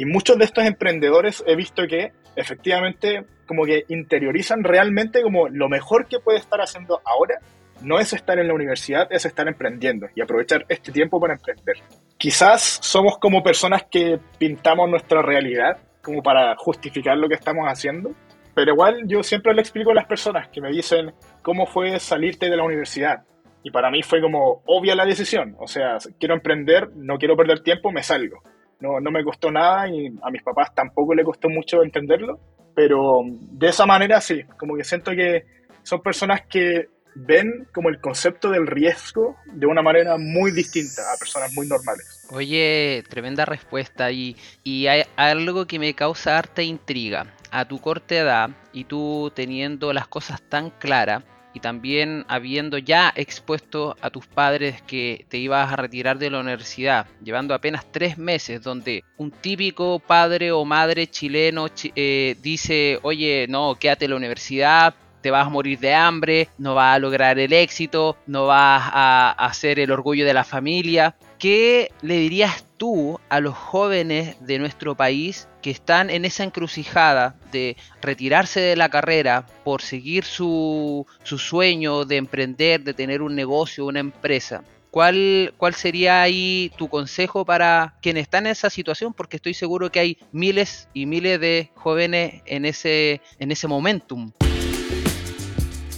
[0.00, 5.68] Y muchos de estos emprendedores he visto que efectivamente como que interiorizan realmente como lo
[5.68, 7.38] mejor que puede estar haciendo ahora
[7.82, 11.76] no es estar en la universidad, es estar emprendiendo y aprovechar este tiempo para emprender.
[12.16, 18.14] Quizás somos como personas que pintamos nuestra realidad como para justificar lo que estamos haciendo,
[18.54, 22.48] Pero igual yo siempre le explico a las personas que me dicen cómo fue salirte
[22.48, 23.24] de la universidad.
[23.62, 25.56] Y para mí fue como obvia la decisión.
[25.58, 28.42] O sea, quiero emprender, no quiero perder tiempo, me salgo.
[28.80, 32.38] No, no me costó nada y a mis papás tampoco le costó mucho entenderlo.
[32.74, 35.44] Pero de esa manera sí, como que siento que
[35.82, 41.18] son personas que ven como el concepto del riesgo de una manera muy distinta a
[41.18, 42.26] personas muy normales.
[42.30, 47.34] Oye, tremenda respuesta y, y hay algo que me causa harta intriga.
[47.50, 53.12] A tu corta edad y tú teniendo las cosas tan claras y también habiendo ya
[53.14, 58.18] expuesto a tus padres que te ibas a retirar de la universidad, llevando apenas tres
[58.18, 64.16] meses, donde un típico padre o madre chileno eh, dice, oye, no, quédate en la
[64.16, 68.82] universidad, te vas a morir de hambre, no vas a lograr el éxito, no vas
[68.92, 71.14] a hacer el orgullo de la familia.
[71.38, 77.36] ¿Qué le dirías tú a los jóvenes de nuestro país que están en esa encrucijada
[77.52, 83.34] de retirarse de la carrera por seguir su, su sueño de emprender, de tener un
[83.34, 84.62] negocio, una empresa?
[84.90, 89.14] ¿Cuál, ¿Cuál sería ahí tu consejo para quienes están en esa situación?
[89.14, 94.32] Porque estoy seguro que hay miles y miles de jóvenes en ese, en ese momentum.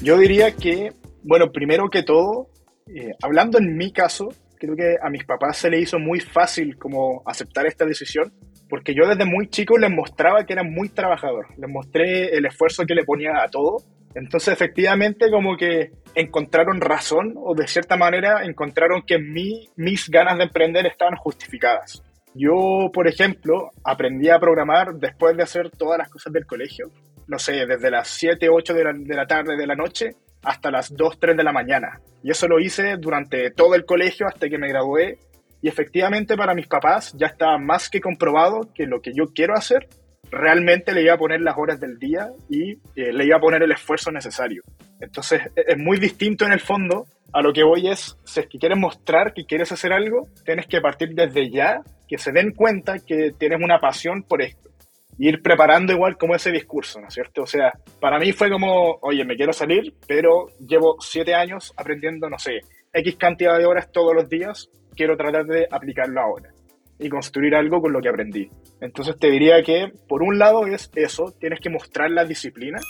[0.02, 2.48] Yo diría que, bueno, primero que todo,
[2.94, 6.76] eh, hablando en mi caso, creo que a mis papás se les hizo muy fácil
[6.76, 8.32] como aceptar esta decisión,
[8.72, 12.86] porque yo desde muy chico les mostraba que era muy trabajador, les mostré el esfuerzo
[12.86, 13.82] que le ponía a todo,
[14.14, 20.38] entonces efectivamente como que encontraron razón o de cierta manera encontraron que mi, mis ganas
[20.38, 22.02] de emprender estaban justificadas.
[22.34, 26.90] Yo, por ejemplo, aprendí a programar después de hacer todas las cosas del colegio
[27.26, 30.10] no sé, desde las 7, 8 de la, de la tarde de la noche
[30.44, 32.00] hasta las 2, 3 de la mañana.
[32.22, 35.18] Y eso lo hice durante todo el colegio hasta que me gradué.
[35.62, 39.54] Y efectivamente para mis papás ya estaba más que comprobado que lo que yo quiero
[39.54, 39.88] hacer
[40.30, 43.62] realmente le iba a poner las horas del día y eh, le iba a poner
[43.62, 44.62] el esfuerzo necesario.
[45.00, 47.06] Entonces e, es muy distinto en el fondo.
[47.34, 50.66] A lo que voy es, si es que quieres mostrar que quieres hacer algo, tienes
[50.66, 54.72] que partir desde ya, que se den cuenta que tienes una pasión por esto
[55.18, 57.42] ir preparando igual como ese discurso, ¿no es cierto?
[57.42, 62.28] O sea, para mí fue como, oye, me quiero salir, pero llevo siete años aprendiendo,
[62.28, 62.60] no sé,
[62.92, 66.50] X cantidad de horas todos los días, quiero tratar de aplicarlo ahora
[66.98, 68.50] y construir algo con lo que aprendí.
[68.80, 72.80] Entonces te diría que, por un lado es eso, tienes que mostrar la disciplina,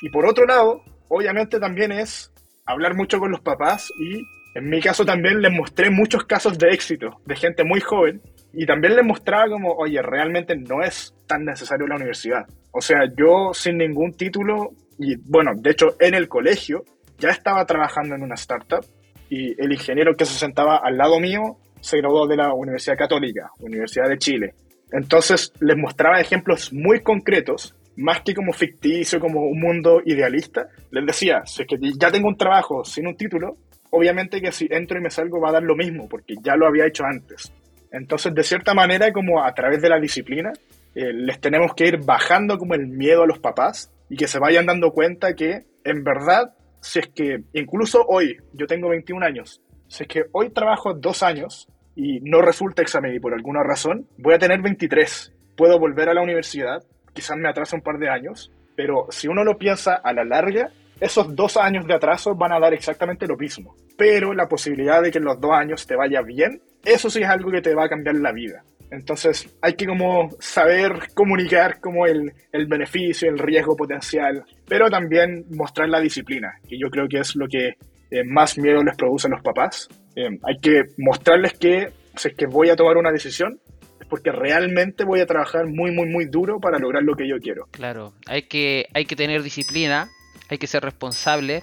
[0.00, 2.32] y por otro lado, obviamente también es
[2.66, 4.22] hablar mucho con los papás y
[4.54, 8.64] en mi caso también les mostré muchos casos de éxito de gente muy joven y
[8.66, 12.46] también les mostraba como, oye, realmente no es tan necesario la universidad.
[12.72, 16.84] O sea, yo sin ningún título, y bueno, de hecho en el colegio
[17.18, 18.84] ya estaba trabajando en una startup
[19.28, 23.50] y el ingeniero que se sentaba al lado mío se graduó de la Universidad Católica,
[23.60, 24.54] Universidad de Chile.
[24.92, 30.68] Entonces les mostraba ejemplos muy concretos, más que como ficticio, como un mundo idealista.
[30.90, 33.56] Les decía, si es que ya tengo un trabajo sin un título,
[33.90, 36.66] obviamente que si entro y me salgo va a dar lo mismo, porque ya lo
[36.66, 37.52] había hecho antes.
[37.90, 40.52] Entonces, de cierta manera, como a través de la disciplina,
[40.94, 44.38] eh, les tenemos que ir bajando como el miedo a los papás y que se
[44.38, 49.62] vayan dando cuenta que, en verdad, si es que incluso hoy, yo tengo 21 años,
[49.88, 54.06] si es que hoy trabajo dos años y no resulta examen y por alguna razón,
[54.18, 55.32] voy a tener 23.
[55.56, 59.42] Puedo volver a la universidad, quizás me atrase un par de años, pero si uno
[59.42, 63.36] lo piensa a la larga, esos dos años de atraso van a dar exactamente lo
[63.36, 63.74] mismo.
[63.96, 67.28] Pero la posibilidad de que en los dos años te vaya bien, eso sí es
[67.28, 68.62] algo que te va a cambiar la vida.
[68.90, 75.44] Entonces hay que como saber comunicar como el, el beneficio, el riesgo potencial, pero también
[75.50, 77.76] mostrar la disciplina, que yo creo que es lo que
[78.10, 79.88] eh, más miedo les produce a los papás.
[80.16, 83.60] Eh, hay que mostrarles que si es que voy a tomar una decisión,
[84.00, 87.38] es porque realmente voy a trabajar muy, muy, muy duro para lograr lo que yo
[87.38, 87.66] quiero.
[87.70, 90.08] Claro, hay que, hay que tener disciplina,
[90.48, 91.62] hay que ser responsable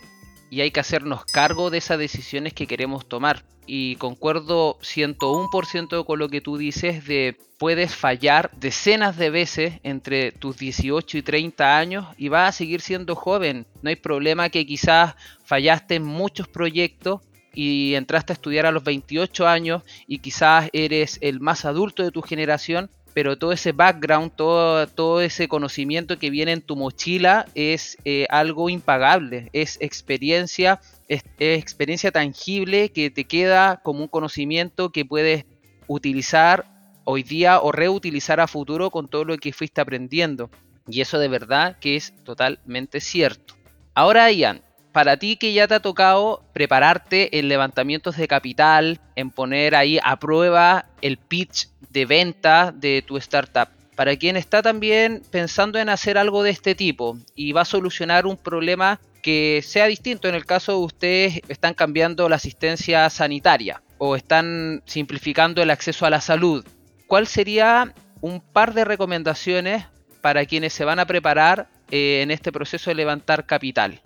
[0.55, 3.43] y hay que hacernos cargo de esas decisiones que queremos tomar.
[3.67, 10.31] Y concuerdo 101% con lo que tú dices de puedes fallar decenas de veces entre
[10.31, 13.67] tus 18 y 30 años y vas a seguir siendo joven.
[13.81, 17.19] No hay problema que quizás fallaste en muchos proyectos
[17.53, 22.11] y entraste a estudiar a los 28 años y quizás eres el más adulto de
[22.11, 27.47] tu generación pero todo ese background, todo, todo ese conocimiento que viene en tu mochila
[27.55, 34.89] es eh, algo impagable, es experiencia, es, experiencia tangible que te queda como un conocimiento
[34.91, 35.45] que puedes
[35.87, 36.65] utilizar
[37.05, 40.49] hoy día o reutilizar a futuro con todo lo que fuiste aprendiendo.
[40.85, 43.53] Y eso de verdad que es totalmente cierto.
[43.93, 44.61] Ahora, Ian,
[44.95, 49.99] para ti que ya te ha tocado prepararte en levantamientos de capital, en poner ahí
[50.01, 53.67] a prueba el pitch de venta de tu startup.
[53.97, 58.25] para quien está también pensando en hacer algo de este tipo y va a solucionar
[58.25, 60.29] un problema que sea distinto.
[60.29, 66.05] En el caso de ustedes están cambiando la asistencia sanitaria o están simplificando el acceso
[66.05, 66.65] a la salud.
[67.05, 69.87] ¿Cuál sería un par de recomendaciones
[70.21, 74.01] para quienes se van a preparar eh, en este proceso de levantar capital?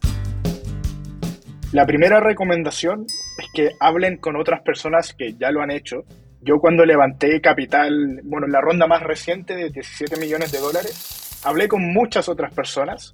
[1.71, 3.05] La primera recomendación
[3.37, 6.03] es que hablen con otras personas que ya lo han hecho.
[6.41, 11.39] Yo cuando levanté capital, bueno, en la ronda más reciente de 17 millones de dólares,
[11.43, 13.13] hablé con muchas otras personas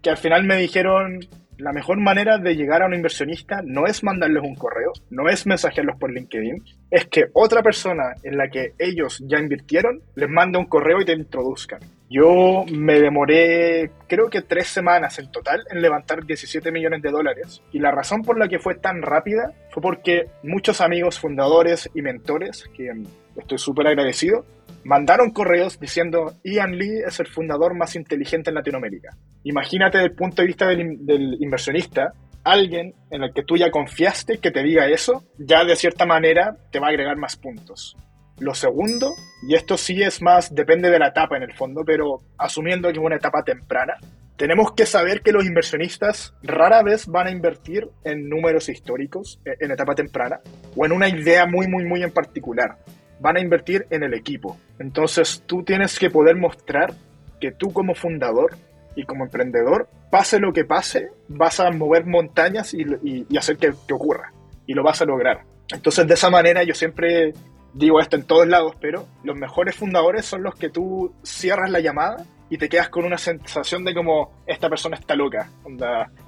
[0.00, 1.18] que al final me dijeron,
[1.58, 5.46] la mejor manera de llegar a un inversionista no es mandarles un correo, no es
[5.46, 10.58] mensajearlos por LinkedIn, es que otra persona en la que ellos ya invirtieron les mande
[10.58, 11.80] un correo y te introduzcan.
[12.08, 17.62] Yo me demoré creo que tres semanas en total en levantar 17 millones de dólares
[17.72, 22.02] y la razón por la que fue tan rápida fue porque muchos amigos fundadores y
[22.02, 22.92] mentores, que
[23.36, 24.44] estoy súper agradecido,
[24.86, 29.16] mandaron correos diciendo Ian Lee es el fundador más inteligente en Latinoamérica.
[29.42, 32.12] Imagínate desde el punto de vista del, del, inversionista,
[32.44, 36.56] alguien en el que tú ya confiaste que te diga eso, ya de cierta manera
[36.70, 37.96] te va a agregar más puntos.
[38.38, 39.12] Lo segundo,
[39.48, 42.98] y esto sí es más, depende de la etapa en el fondo, pero asumiendo que
[42.98, 43.94] es una etapa temprana,
[44.36, 49.70] tenemos que saber que los inversionistas rara vez van a invertir en números históricos en
[49.70, 50.40] etapa temprana
[50.76, 52.76] o en una idea muy, muy, muy en particular
[53.20, 54.58] van a invertir en el equipo.
[54.78, 56.94] Entonces tú tienes que poder mostrar
[57.40, 58.56] que tú como fundador
[58.94, 63.94] y como emprendedor, pase lo que pase, vas a mover montañas y, hacer que, que,
[63.94, 64.32] ocurra.
[64.66, 65.42] Y lo vas a lograr.
[65.70, 67.34] Entonces de esa manera yo siempre
[67.74, 71.80] digo esto en todos lados, pero los mejores fundadores son los que tú cierras la
[71.80, 75.50] llamada y te quedas con una sensación de como esta persona está loca,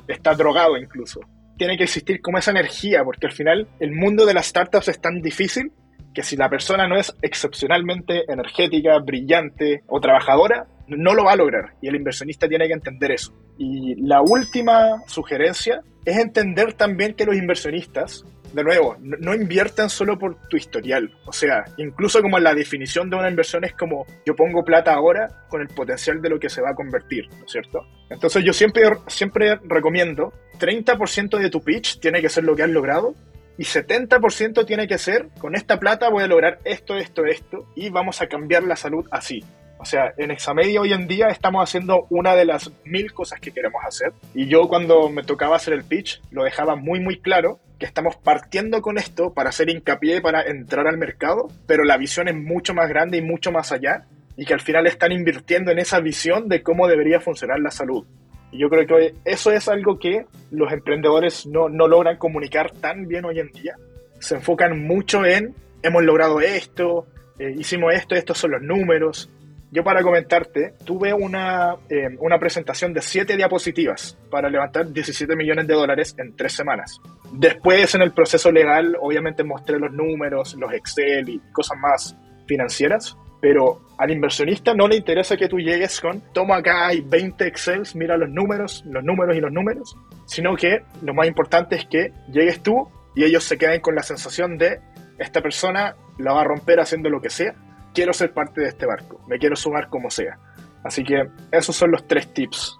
[0.06, 1.20] está drogado incluso.
[1.56, 5.00] Tiene que existir como esa energía, porque al final el mundo de las startups es
[5.00, 5.72] tan difícil
[6.18, 11.36] que si la persona no es excepcionalmente energética, brillante o trabajadora, no lo va a
[11.36, 13.32] lograr y el inversionista tiene que entender eso.
[13.56, 20.18] Y la última sugerencia es entender también que los inversionistas, de nuevo, no, inviertan solo
[20.18, 21.08] por tu historial.
[21.24, 25.28] O sea, incluso como la definición de una inversión es como yo pongo plata ahora
[25.48, 27.86] con el potencial de lo que se va a convertir, ¿no es cierto?
[28.10, 32.70] Entonces yo siempre, siempre recomiendo 30% de tu pitch tiene que ser lo que has
[32.70, 33.14] logrado
[33.58, 37.90] y 70% tiene que ser, con esta plata voy a lograr esto, esto, esto, y
[37.90, 39.44] vamos a cambiar la salud así.
[39.80, 43.52] O sea, en Examedia hoy en día estamos haciendo una de las mil cosas que
[43.52, 44.12] queremos hacer.
[44.34, 48.16] Y yo cuando me tocaba hacer el pitch, lo dejaba muy, muy claro que estamos
[48.16, 52.74] partiendo con esto para hacer hincapié, para entrar al mercado, pero la visión es mucho
[52.74, 54.06] más grande y mucho más allá,
[54.36, 58.04] y que al final están invirtiendo en esa visión de cómo debería funcionar la salud.
[58.50, 63.06] Y yo creo que eso es algo que los emprendedores no, no logran comunicar tan
[63.06, 63.76] bien hoy en día.
[64.20, 67.06] Se enfocan mucho en, hemos logrado esto,
[67.38, 69.30] eh, hicimos esto, estos son los números.
[69.70, 75.66] Yo para comentarte, tuve una, eh, una presentación de siete diapositivas para levantar 17 millones
[75.66, 76.98] de dólares en tres semanas.
[77.32, 83.14] Después en el proceso legal, obviamente mostré los números, los Excel y cosas más financieras,
[83.40, 87.94] pero al inversionista no le interesa que tú llegues con, toma acá hay 20 Excels,
[87.94, 92.12] mira los números, los números y los números, sino que lo más importante es que
[92.32, 94.80] llegues tú y ellos se queden con la sensación de,
[95.18, 97.54] esta persona la va a romper haciendo lo que sea,
[97.92, 100.38] quiero ser parte de este barco, me quiero sumar como sea.
[100.84, 102.78] Así que esos son los tres tips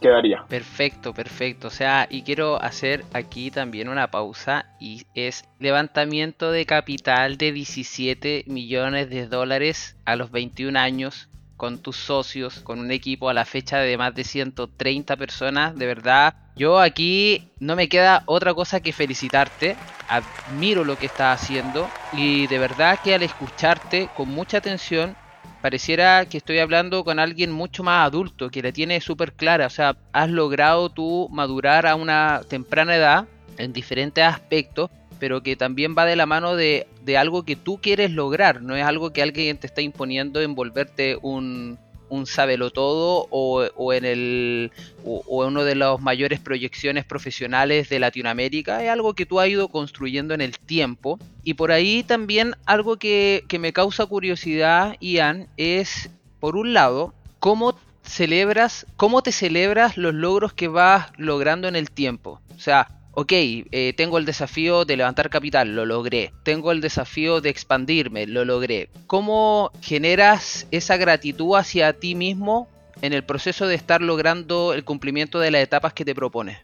[0.00, 0.44] que, daría.
[0.48, 1.68] Perfecto, perfecto.
[1.68, 7.52] O sea, y quiero hacer aquí también una pausa y es levantamiento de capital de
[7.52, 13.34] 17 millones de dólares a los 21 años con tus socios, con un equipo a
[13.34, 15.74] la fecha de más de 130 personas.
[15.76, 19.76] De verdad, yo aquí no me queda otra cosa que felicitarte.
[20.08, 25.16] Admiro lo que estás haciendo y de verdad que al escucharte con mucha atención
[25.62, 29.66] pareciera que estoy hablando con alguien mucho más adulto, que la tiene súper clara.
[29.66, 33.26] O sea, has logrado tú madurar a una temprana edad
[33.58, 37.78] en diferentes aspectos, pero que también va de la mano de, de algo que tú
[37.80, 38.62] quieres lograr.
[38.62, 41.78] No es algo que alguien te está imponiendo en volverte un,
[42.08, 44.72] un sábelo todo o, en el
[45.04, 49.68] o, uno de las mayores proyecciones profesionales de Latinoamérica es algo que tú has ido
[49.68, 51.18] construyendo en el tiempo.
[51.42, 57.14] Y por ahí también algo que, que me causa curiosidad Ian es por un lado
[57.38, 62.40] cómo celebras cómo te celebras los logros que vas logrando en el tiempo.
[62.56, 66.32] O sea ok, eh, tengo el desafío de levantar capital, lo logré.
[66.42, 68.90] Tengo el desafío de expandirme, lo logré.
[69.06, 72.68] ¿Cómo generas esa gratitud hacia ti mismo
[73.00, 76.58] en el proceso de estar logrando el cumplimiento de las etapas que te propones?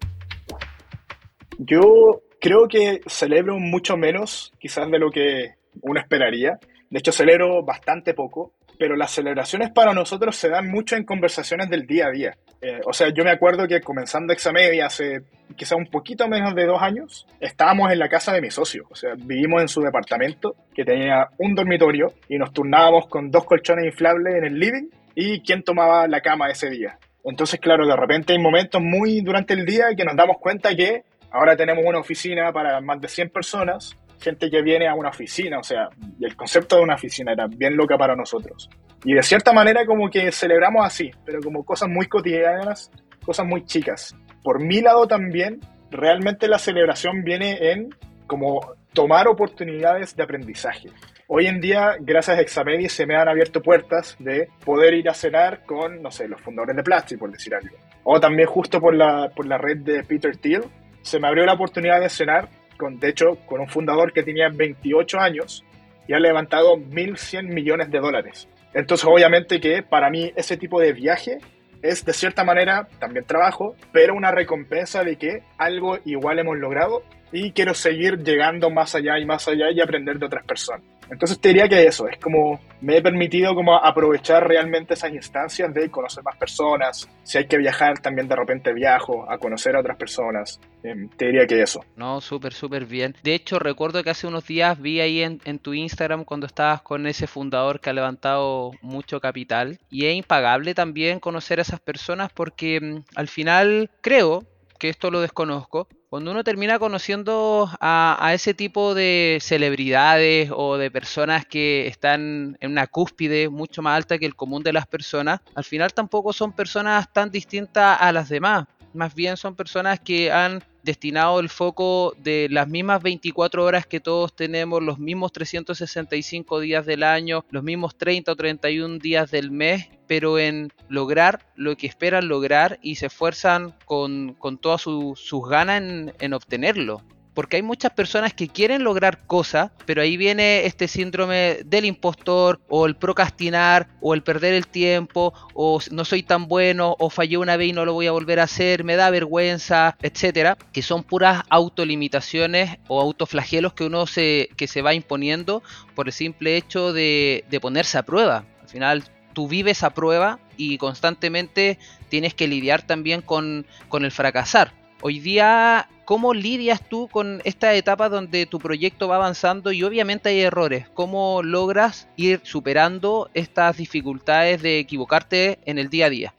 [1.56, 6.58] Yo creo que celebro mucho menos quizás de lo que uno esperaría.
[6.90, 8.52] De hecho, celebro bastante poco.
[8.78, 12.36] pero las celebraciones para nosotros se dan mucho en conversaciones del día a día.
[12.62, 15.22] Eh, o sea, yo me acuerdo que comenzando Examedia hace
[15.56, 18.86] quizá un poquito menos de dos años, estábamos en la casa de mi socio.
[18.88, 23.44] O sea, vivimos en su departamento que tenía un dormitorio y nos turnábamos con dos
[23.44, 26.98] colchones inflables en el living y quién tomaba la cama ese día.
[27.24, 31.02] Entonces, claro, de repente hay momentos muy durante el día que nos damos cuenta que
[31.32, 35.58] ahora tenemos una oficina para más de 100 personas, gente que viene a una oficina,
[35.58, 35.88] o sea,
[36.20, 38.70] el concepto de una oficina era bien loca para nosotros.
[39.04, 42.90] Y de cierta manera como que celebramos así, pero como cosas muy cotidianas,
[43.24, 44.16] cosas muy chicas.
[44.42, 45.60] Por mi lado también,
[45.90, 47.90] realmente la celebración viene en
[48.26, 48.60] como
[48.92, 50.88] tomar oportunidades de aprendizaje.
[51.26, 55.14] Hoy en día, gracias a Examedi, se me han abierto puertas de poder ir a
[55.14, 57.76] cenar con, no sé, los fundadores de Plastic, por decir algo.
[58.04, 60.64] O también justo por la, por la red de Peter Thiel,
[61.02, 62.48] se me abrió la oportunidad de cenar,
[62.82, 65.64] con, de hecho, con un fundador que tenía 28 años
[66.08, 68.48] y ha levantado 1.100 millones de dólares.
[68.74, 71.38] Entonces, obviamente que para mí ese tipo de viaje
[71.80, 77.02] es de cierta manera también trabajo, pero una recompensa de que algo igual hemos logrado
[77.30, 80.82] y quiero seguir llegando más allá y más allá y aprender de otras personas.
[81.10, 85.72] Entonces te diría que eso, es como me he permitido como aprovechar realmente esas instancias
[85.72, 89.80] de conocer más personas, si hay que viajar también de repente viajo a conocer a
[89.80, 91.84] otras personas, em, te diría que eso.
[91.96, 93.14] No, súper, súper bien.
[93.22, 96.82] De hecho, recuerdo que hace unos días vi ahí en, en tu Instagram cuando estabas
[96.82, 101.80] con ese fundador que ha levantado mucho capital y es impagable también conocer a esas
[101.80, 104.44] personas porque mm, al final creo
[104.78, 110.90] que esto lo desconozco, cuando uno termina conociendo a, ese tipo de celebridades o de
[110.90, 115.40] personas que están en una cúspide mucho más alta que el común de las personas,
[115.54, 118.66] al final tampoco son personas tan distintas a las demás.
[118.92, 124.00] Más bien son personas que han destinado el foco de las mismas 24 horas que
[124.00, 129.50] todos tenemos, los mismos 365 días del año, los mismos 30 o 31 días del
[129.50, 135.48] mes, pero en lograr lo que esperan lograr y se esfuerzan con, con todas sus
[135.48, 137.02] ganas en, en obtenerlo
[137.34, 142.60] porque hay muchas personas que quieren lograr cosas, pero ahí viene este síndrome del impostor
[142.68, 147.38] o el procrastinar o el perder el tiempo o no soy tan bueno o fallé
[147.38, 150.82] una vez y no lo voy a volver a hacer, me da vergüenza, etcétera, que
[150.82, 155.62] son puras autolimitaciones o autoflagelos que uno se que se va imponiendo
[155.94, 158.44] por el simple hecho de, de ponerse a prueba.
[158.60, 161.78] Al final tú vives a prueba y constantemente
[162.08, 164.81] tienes que lidiar también con, con el fracasar.
[165.02, 170.30] Hoy día ¿Cómo lidias tú con esta etapa donde tu proyecto va avanzando y obviamente
[170.30, 170.88] hay errores?
[170.90, 176.34] ¿Cómo logras ir superando estas dificultades de equivocarte en el día a día?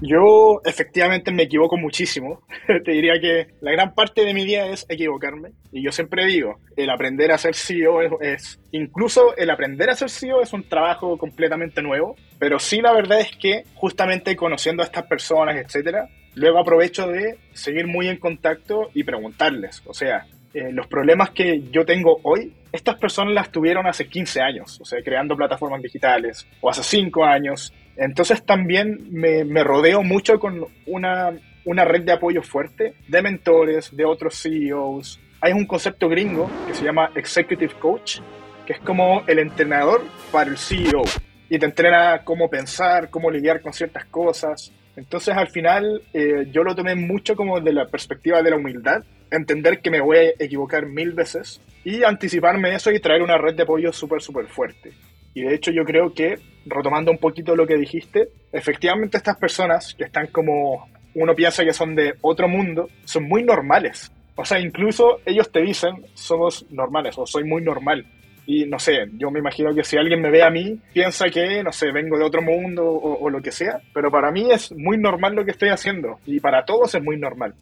[0.00, 2.40] Yo efectivamente me equivoco muchísimo.
[2.84, 5.52] Te diría que la gran parte de mi día es equivocarme.
[5.70, 9.94] Y yo siempre digo, el aprender a ser CEO es, es, incluso el aprender a
[9.94, 12.16] ser CEO es un trabajo completamente nuevo.
[12.38, 17.38] Pero sí la verdad es que justamente conociendo a estas personas, etcétera, luego aprovecho de
[17.52, 22.52] seguir muy en contacto y preguntarles, o sea, eh, los problemas que yo tengo hoy,
[22.72, 27.24] estas personas las tuvieron hace 15 años, o sea, creando plataformas digitales, o hace 5
[27.24, 27.72] años.
[27.96, 31.32] Entonces también me, me rodeo mucho con una,
[31.64, 35.20] una red de apoyo fuerte, de mentores, de otros CEOs.
[35.40, 38.20] Hay un concepto gringo que se llama Executive Coach,
[38.66, 41.02] que es como el entrenador para el CEO.
[41.48, 46.62] Y te entrena cómo pensar, cómo lidiar con ciertas cosas, entonces al final eh, yo
[46.62, 50.22] lo tomé mucho como de la perspectiva de la humildad, entender que me voy a
[50.38, 54.92] equivocar mil veces y anticiparme eso y traer una red de apoyo súper, súper fuerte.
[55.34, 59.94] Y de hecho yo creo que, retomando un poquito lo que dijiste, efectivamente estas personas
[59.94, 64.12] que están como uno piensa que son de otro mundo, son muy normales.
[64.34, 68.06] O sea, incluso ellos te dicen, somos normales o soy muy normal.
[68.46, 71.62] Y no sé, yo me imagino que si alguien me ve a mí, piensa que,
[71.62, 74.98] no sé, vengo de otro mundo o, lo que sea, pero para mí es muy
[74.98, 77.54] normal lo que estoy haciendo y para todos es muy normal.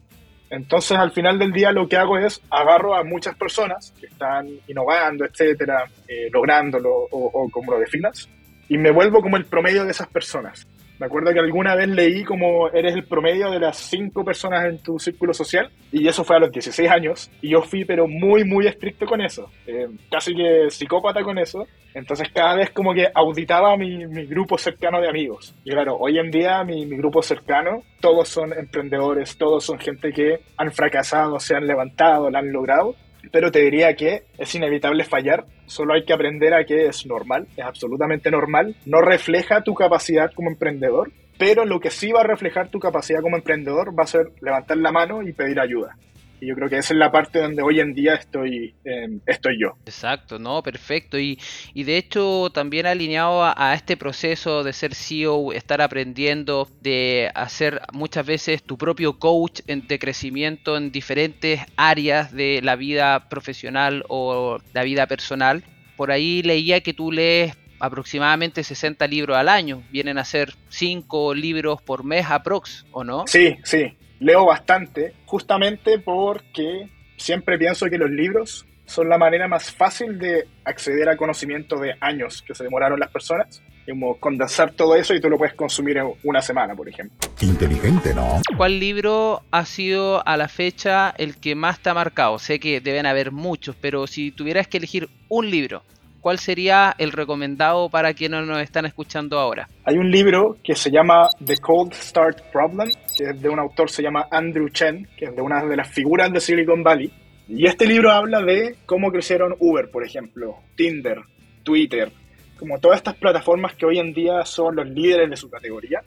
[0.49, 4.49] Entonces, al final del día, lo que hago es agarro a muchas personas que están
[4.67, 8.27] innovando, etcétera, eh, lográndolo o, o como lo definas,
[8.67, 10.67] y me vuelvo como el promedio de esas personas.
[11.01, 14.77] Me acuerdo que alguna vez leí como eres el promedio de las cinco personas en
[14.83, 18.43] tu círculo social y eso fue a los 16 años y yo fui pero muy
[18.43, 21.65] muy estricto con eso, eh, casi que psicópata con eso.
[21.95, 25.55] Entonces cada vez como que auditaba mi, mi grupo cercano de amigos.
[25.63, 30.13] Y claro, hoy en día mi, mi grupo cercano, todos son emprendedores, todos son gente
[30.13, 32.95] que han fracasado, se han levantado, lo han logrado
[33.31, 37.47] pero te diría que es inevitable fallar, solo hay que aprender a que es normal,
[37.55, 42.27] es absolutamente normal, no refleja tu capacidad como emprendedor, pero lo que sí va a
[42.27, 45.95] reflejar tu capacidad como emprendedor va a ser levantar la mano y pedir ayuda.
[46.41, 49.59] Y yo creo que esa es la parte donde hoy en día estoy, eh, estoy
[49.61, 49.75] yo.
[49.85, 51.19] Exacto, no, perfecto.
[51.19, 51.39] Y,
[51.75, 57.29] y de hecho también alineado a, a, este proceso de ser CEO, estar aprendiendo, de
[57.35, 63.29] hacer muchas veces tu propio coach en, de crecimiento en diferentes áreas de la vida
[63.29, 65.63] profesional o la vida personal.
[65.95, 69.83] Por ahí leía que tú lees aproximadamente 60 libros al año.
[69.91, 73.25] Vienen a ser 5 libros por mes aprox, ¿o no?
[73.27, 73.93] Sí, sí.
[74.21, 80.47] Leo bastante, justamente porque siempre pienso que los libros son la manera más fácil de
[80.63, 83.63] acceder a conocimiento de años que se demoraron las personas.
[83.89, 87.17] Como condensar todo eso y tú lo puedes consumir en una semana, por ejemplo.
[87.41, 88.39] Inteligente, ¿no?
[88.55, 92.37] ¿Cuál libro ha sido a la fecha el que más te ha marcado?
[92.37, 95.81] Sé que deben haber muchos, pero si tuvieras que elegir un libro,
[96.21, 99.67] ¿cuál sería el recomendado para quienes nos están escuchando ahora?
[99.83, 103.89] Hay un libro que se llama The Cold Start Problem, que es de un autor
[103.89, 107.11] se llama Andrew Chen, que es de una de las figuras de Silicon Valley.
[107.49, 111.19] Y este libro habla de cómo crecieron Uber, por ejemplo, Tinder,
[111.63, 112.11] Twitter,
[112.57, 116.01] como todas estas plataformas que hoy en día son los líderes de su categoría.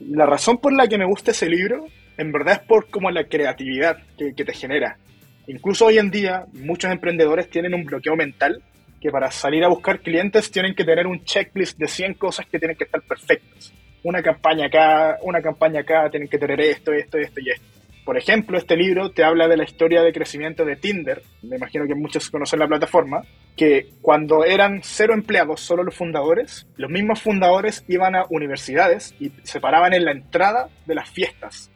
[0.00, 1.86] La razón por la que me gusta ese libro,
[2.18, 4.98] en verdad es por como la creatividad que, que te genera.
[5.46, 8.62] Incluso hoy en día muchos emprendedores tienen un bloqueo mental
[9.00, 12.58] que para salir a buscar clientes tienen que tener un checklist de 100 cosas que
[12.58, 13.72] tienen que estar perfectas.
[14.02, 17.66] Una campaña acá, una campaña acá, tienen que tener esto, esto, esto y esto.
[18.04, 21.86] Por ejemplo, este libro te habla de la historia de crecimiento de Tinder, me imagino
[21.86, 23.22] que muchos conocen la plataforma,
[23.56, 29.30] que cuando eran cero empleados, solo los fundadores, los mismos fundadores iban a universidades y
[29.42, 31.70] se paraban en la entrada de las fiestas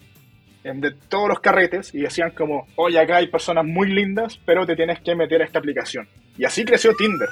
[0.64, 4.74] de todos los carretes y decían como, oye, acá hay personas muy lindas, pero te
[4.74, 6.08] tienes que meter a esta aplicación.
[6.36, 7.28] Y así creció Tinder.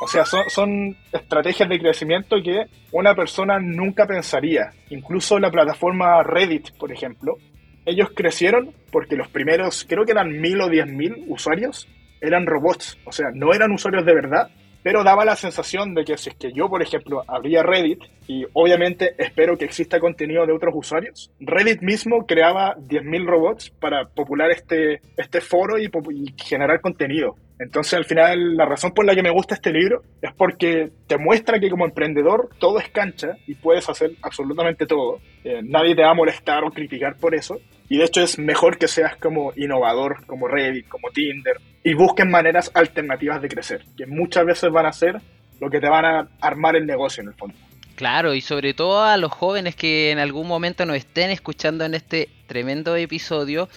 [0.00, 4.70] O sea, son, son, estrategias de crecimiento que una persona nunca pensaría.
[4.90, 7.36] Incluso la plataforma Reddit, por ejemplo,
[7.84, 11.88] ellos crecieron porque los primeros, creo que eran mil o diez mil usuarios,
[12.20, 12.96] eran robots.
[13.04, 14.50] O sea, no eran usuarios de verdad,
[14.82, 18.44] pero daba la sensación de que si es que yo, por ejemplo, abría Reddit y
[18.52, 24.50] obviamente espero que exista contenido de otros usuarios, Reddit mismo creaba 10.000 robots para popular
[24.50, 27.36] este, este foro y, y generar contenido.
[27.58, 31.18] Entonces, al final, la razón por la que me gusta este libro es porque te
[31.18, 35.18] muestra que como emprendedor todo es cancha y puedes hacer absolutamente todo.
[35.44, 37.58] Eh, nadie te va a molestar o criticar por eso.
[37.88, 42.30] Y de hecho es mejor que seas como innovador, como Reddit, como Tinder, y busquen
[42.30, 45.16] maneras alternativas de crecer, que muchas veces van a ser
[45.58, 47.56] lo que te van a armar el negocio en el fondo.
[47.98, 51.94] Claro, y sobre todo a los jóvenes que en algún momento nos estén escuchando en
[51.94, 53.68] este tremendo episodio,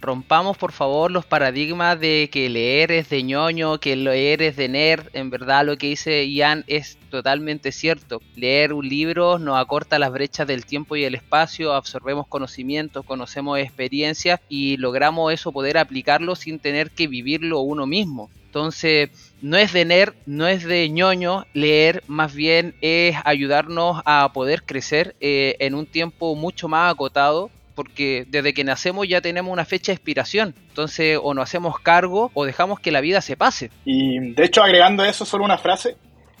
[0.00, 4.68] rompamos por favor los paradigmas de que leer es de ñoño, que leer es de
[4.68, 5.06] nerd.
[5.12, 8.20] En verdad lo que dice Ian es totalmente cierto.
[8.34, 13.60] Leer un libro nos acorta las brechas del tiempo y el espacio, absorbemos conocimientos, conocemos
[13.60, 18.28] experiencias y logramos eso poder aplicarlo sin tener que vivirlo uno mismo.
[18.46, 19.10] Entonces,
[19.40, 24.62] no es de nerd, no es de ñoño leer, más bien es ayudarnos a poder
[24.62, 29.64] crecer eh, en un tiempo mucho más acotado, porque desde que nacemos ya tenemos una
[29.64, 30.54] fecha de expiración.
[30.68, 33.70] Entonces, o nos hacemos cargo o dejamos que la vida se pase.
[33.84, 35.96] Y de hecho, agregando eso solo una frase,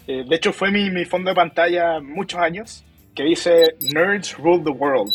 [0.08, 2.84] eh, de hecho fue mi, mi fondo de pantalla muchos años,
[3.14, 5.12] que dice, Nerds rule the world.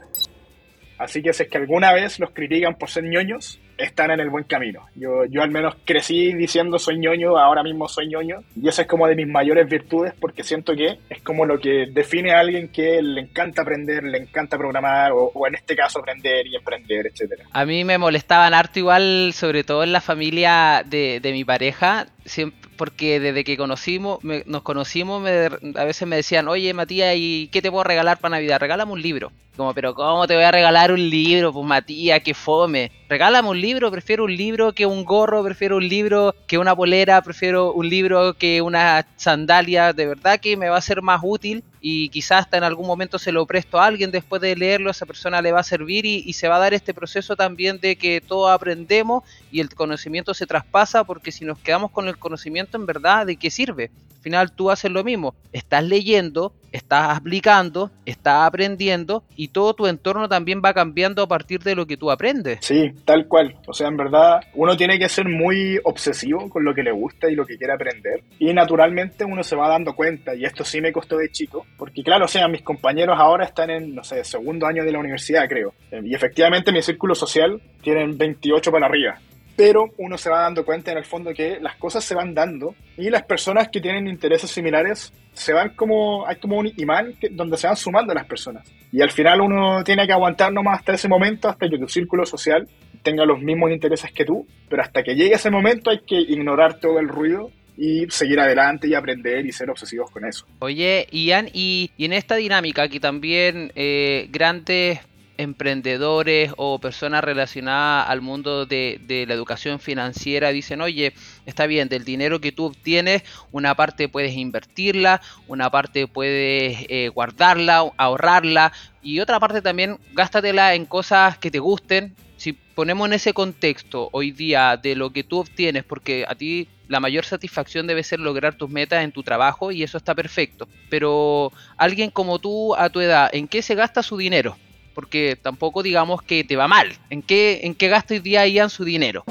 [0.97, 4.30] Así que si es que alguna vez los critican por ser ñoños, están en el
[4.30, 4.86] buen camino.
[4.95, 8.88] Yo, yo al menos crecí diciendo soy ñoño, ahora mismo soy ñoño, y esa es
[8.88, 12.69] como de mis mayores virtudes porque siento que es como lo que define a alguien
[12.69, 17.07] que le encanta aprender, le encanta programar, o, o en este caso aprender y emprender,
[17.07, 17.45] etcétera.
[17.51, 22.07] A mí me molestaban harto igual, sobre todo en la familia de, de mi pareja,
[22.26, 27.13] siempre, porque desde que conocimos, me, nos conocimos, me, a veces me decían, oye Matías,
[27.15, 28.59] ¿y qué te puedo regalar para Navidad?
[28.59, 29.32] Regálame un libro.
[29.55, 31.53] Como, pero ¿cómo te voy a regalar un libro?
[31.53, 32.91] Pues Matías, qué fome.
[33.07, 37.21] Regálame un libro, prefiero un libro que un gorro, prefiero un libro que una polera,
[37.21, 39.93] prefiero un libro que una sandalia.
[39.93, 43.19] De verdad que me va a ser más útil y quizás hasta en algún momento
[43.19, 46.23] se lo presto a alguien después de leerlo, esa persona le va a servir y,
[46.25, 50.34] y, se va a dar este proceso también de que todos aprendemos y el conocimiento
[50.34, 53.91] se traspasa porque si nos quedamos con el conocimiento en verdad, ¿de qué sirve?
[54.24, 59.86] Al final tú haces lo mismo, estás leyendo, estás aplicando, estás aprendiendo y todo tu
[59.86, 62.59] entorno también va cambiando a partir de lo que tú aprendes.
[62.61, 63.57] Sí, tal cual.
[63.67, 67.30] O sea, en verdad uno tiene que ser muy obsesivo con lo que le gusta
[67.30, 70.80] y lo que quiere aprender y naturalmente uno se va dando cuenta y esto sí
[70.80, 74.24] me costó de chico porque claro, o sea, mis compañeros ahora están en, no sé,
[74.24, 75.74] segundo año de la universidad, creo.
[75.91, 79.19] Y efectivamente mi círculo social tienen 28 para arriba.
[79.56, 82.76] Pero uno se va dando cuenta en el fondo que las cosas se van dando
[82.97, 87.30] y las personas que tienen intereses similares se van como, hay como un imán que,
[87.30, 88.68] donde se van sumando las personas.
[88.91, 92.26] Y al final uno tiene que aguantar nomás hasta ese momento, hasta que tu círculo
[92.26, 92.68] social
[93.04, 96.80] tenga los mismos intereses que tú, pero hasta que llegue ese momento hay que ignorar
[96.80, 100.45] todo el ruido y seguir adelante y aprender y ser obsesivos con eso.
[100.60, 104.99] Oye, Ian, y, y en esta dinámica que también eh, grandes
[105.38, 111.13] emprendedores o personas relacionadas al mundo de, la educación financiera dicen, oye,
[111.45, 117.09] está bien, del dinero que tú obtienes, una parte puedes invertirla, una parte puedes eh,
[117.09, 122.15] guardarla, ahorrarla, y otra parte también gástatela en cosas que te gusten.
[122.38, 126.67] Si ponemos en ese contexto hoy día de lo que tú obtienes, porque a ti
[126.88, 130.67] la mayor satisfacción debe ser lograr tus metas en tu trabajo y eso está perfecto.
[130.89, 134.57] Pero alguien como tú a tu edad, ¿en qué se gasta su dinero?
[134.94, 136.94] Porque tampoco digamos que te va mal.
[137.10, 139.24] ¿En qué, en qué gasta hoy día Ian su dinero?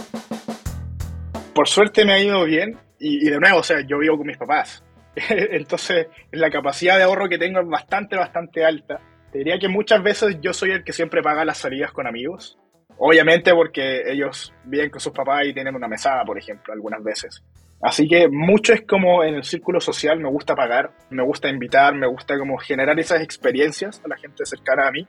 [1.54, 4.26] Por suerte me ha ido bien y, y de nuevo, o sea, yo vivo con
[4.26, 4.82] mis papás.
[5.28, 9.00] Entonces, la capacidad de ahorro que tengo es bastante, bastante alta.
[9.30, 12.58] Te diría que muchas veces yo soy el que siempre paga las salidas con amigos.
[12.98, 17.42] Obviamente porque ellos viven con sus papás y tienen una mesada, por ejemplo, algunas veces.
[17.82, 21.94] Así que mucho es como en el círculo social, me gusta pagar, me gusta invitar,
[21.94, 25.06] me gusta como generar esas experiencias a la gente cercana a mí.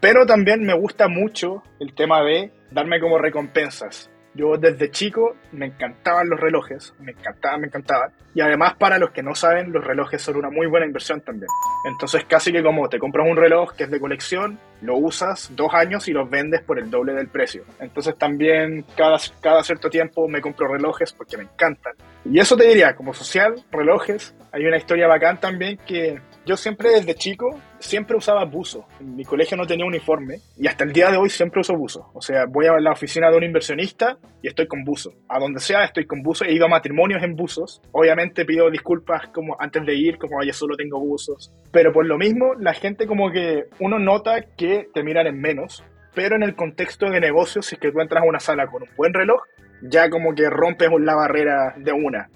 [0.00, 4.10] Pero también me gusta mucho el tema de darme como recompensas.
[4.34, 8.10] Yo desde chico me encantaban los relojes, me encantaban, me encantaban.
[8.34, 11.48] Y además para los que no saben, los relojes son una muy buena inversión también.
[11.90, 15.72] Entonces casi que como te compras un reloj que es de colección, lo usas dos
[15.72, 17.64] años y los vendes por el doble del precio.
[17.80, 21.94] Entonces también cada, cada cierto tiempo me compro relojes porque me encantan.
[22.26, 24.34] Y eso te diría, como social, relojes.
[24.52, 28.86] Hay una historia bacán también que yo siempre desde chico, siempre usaba buzo.
[29.00, 32.08] En mi colegio no tenía uniforme y hasta el día de hoy siempre uso buzo.
[32.14, 35.12] O sea, voy a la oficina de un inversionista y estoy con buzo.
[35.28, 36.44] A donde sea estoy con buzo.
[36.44, 37.82] He ido a matrimonios en buzos.
[37.90, 41.52] Obviamente pido disculpas como antes de ir, como yo solo tengo buzos.
[41.72, 45.82] Pero por lo mismo, la gente como que uno nota que te miran en menos.
[46.14, 48.84] Pero en el contexto de negocios, si es que tú entras a una sala con
[48.84, 49.42] un buen reloj,
[49.82, 52.30] ya como que rompes la barrera de una.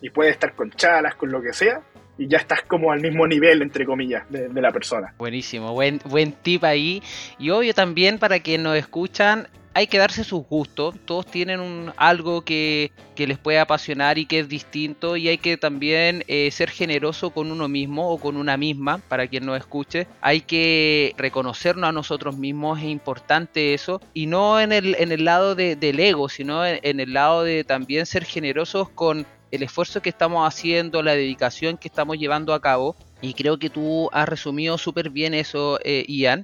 [0.00, 1.82] Y puedes estar con chalas, con lo que sea,
[2.18, 5.14] y ya estás como al mismo nivel, entre comillas, de, la persona.
[5.18, 7.02] Buenísimo, buen, buen tip ahí.
[7.38, 10.94] Y obvio también para quienes nos escuchan, hay que darse sus gustos.
[11.04, 15.18] Todos tienen un, algo que, que, les puede apasionar y que es distinto.
[15.18, 19.26] Y hay que también eh, ser generoso con uno mismo o con una misma, para
[19.26, 20.06] quien nos escuche.
[20.22, 24.00] Hay que reconocernos a nosotros mismos, es importante eso.
[24.14, 27.44] Y no en el, en el lado de, del ego, sino en, en el lado
[27.44, 32.54] de también ser generosos con el esfuerzo que estamos haciendo, la dedicación que estamos llevando
[32.54, 32.96] a cabo.
[33.20, 36.42] Y creo que tú has resumido súper bien eso, eh, Ian.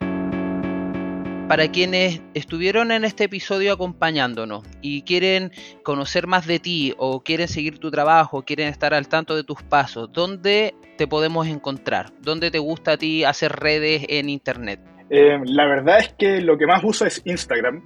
[1.49, 7.49] Para quienes estuvieron en este episodio acompañándonos y quieren conocer más de ti o quieren
[7.49, 12.11] seguir tu trabajo, quieren estar al tanto de tus pasos, ¿dónde te podemos encontrar?
[12.23, 14.81] ¿Dónde te gusta a ti hacer redes en Internet?
[15.11, 17.83] Eh, la verdad es que lo que más uso es Instagram.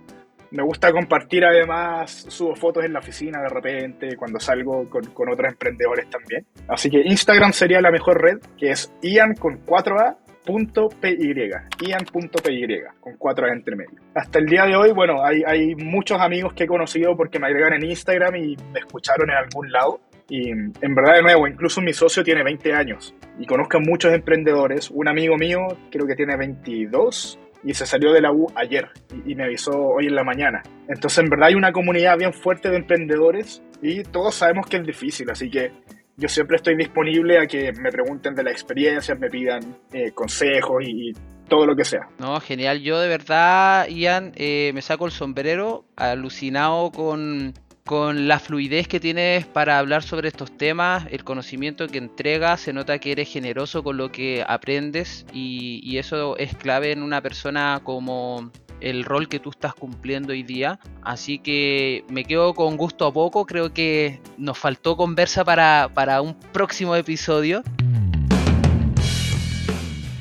[0.51, 5.29] Me gusta compartir además, subo fotos en la oficina de repente, cuando salgo con, con,
[5.29, 6.47] otros emprendedores también.
[6.69, 10.17] Así que Instagram sería la mejor red, que es ian con 4A.
[10.47, 14.01] .py, ian.py, con 4 A entre medio.
[14.15, 17.49] Hasta el día de hoy, bueno, hay, hay muchos amigos que he conocido porque me
[17.49, 20.01] agregan en Instagram y me escucharon en algún lado.
[20.29, 24.13] Y en verdad, de nuevo, incluso mi socio tiene 20 años y conozco a muchos
[24.13, 24.91] emprendedores.
[24.91, 28.89] Un amigo mío creo que tiene 22 y se salió de la U ayer
[29.25, 30.63] y, me avisó hoy en la mañana.
[30.89, 34.87] Entonces, en verdad hay una comunidad bien fuerte de emprendedores y todos sabemos que es
[34.87, 35.73] difícil, así que
[36.17, 40.83] yo siempre estoy disponible a que me pregunten de la experiencia, me pidan eh, consejos
[40.87, 41.13] y, y,
[41.49, 42.09] todo lo que sea.
[42.19, 42.81] No, genial.
[42.81, 47.55] Yo de verdad, Ian, eh, me saco el sombrero, alucinado con
[47.87, 52.73] con la fluidez que tienes para hablar sobre estos temas, el conocimiento que entregas, se
[52.73, 57.81] nota que eres generoso con lo que aprendes y, eso es clave en una persona
[57.83, 60.79] como el rol que tú estás cumpliendo hoy día.
[61.03, 66.21] Así que me quedo con gusto a poco, creo que nos faltó conversa para, para
[66.21, 67.63] un próximo episodio.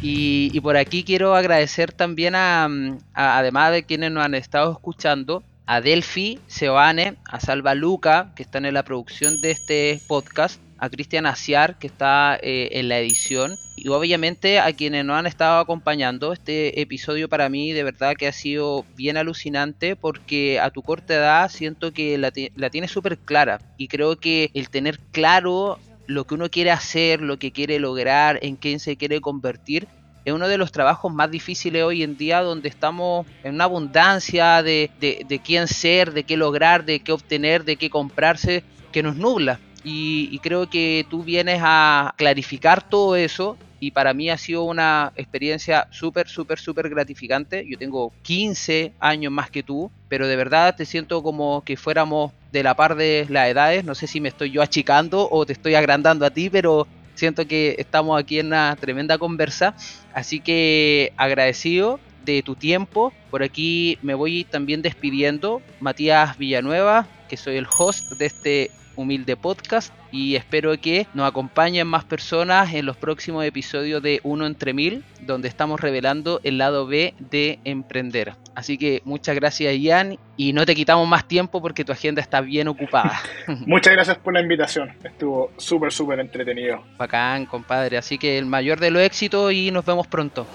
[0.01, 4.71] Y, y, por aquí quiero agradecer también a, a, además de quienes nos han estado
[4.71, 10.61] escuchando, a Delphi, Seoane, a Salva Luca, que están en la producción de este podcast,
[10.77, 15.25] a Cristian Asiar, que está eh, en la edición, y obviamente a quienes nos han
[15.25, 16.33] estado acompañando.
[16.33, 21.15] Este episodio para mí de verdad que ha sido bien alucinante porque a tu corta
[21.15, 26.25] edad siento que la, la tienes súper clara y creo que el tener claro lo
[26.25, 29.87] que uno quiere hacer, lo que quiere lograr, en quién se quiere convertir,
[30.25, 34.63] es uno de los trabajos más difíciles hoy en día donde estamos en una abundancia
[34.63, 39.15] de, de, quién ser, de qué lograr, de qué obtener, de qué comprarse, que nos
[39.15, 39.59] nubla.
[39.83, 44.63] Y, y, creo que tú vienes a clarificar todo eso y para mí ha sido
[44.63, 47.63] una experiencia súper, súper, súper gratificante.
[47.69, 52.31] Yo tengo 15 años más que tú, pero de verdad te siento como que fuéramos
[52.51, 53.85] de la par de las edades.
[53.85, 57.47] No sé si me estoy yo achicando o te estoy agrandando a ti, pero siento
[57.47, 59.75] que estamos aquí en una tremenda conversa.
[60.13, 63.13] Así que agradecido de tu tiempo.
[63.31, 65.61] Por aquí me voy también despidiendo.
[65.79, 71.87] Matías Villanueva, que soy el host de este humilde podcast y espero que nos acompañen
[71.87, 76.87] más personas en los próximos episodios de Uno entre Mil, donde estamos revelando el lado
[76.87, 78.33] B de emprender.
[78.55, 82.41] Así que muchas gracias Ian y no te quitamos más tiempo porque tu agenda está
[82.41, 83.19] bien ocupada.
[83.65, 86.83] Muchas gracias por la invitación, estuvo súper, súper entretenido.
[86.97, 87.97] Bacán, compadre.
[87.97, 90.47] Así que el mayor de los éxitos y nos vemos pronto.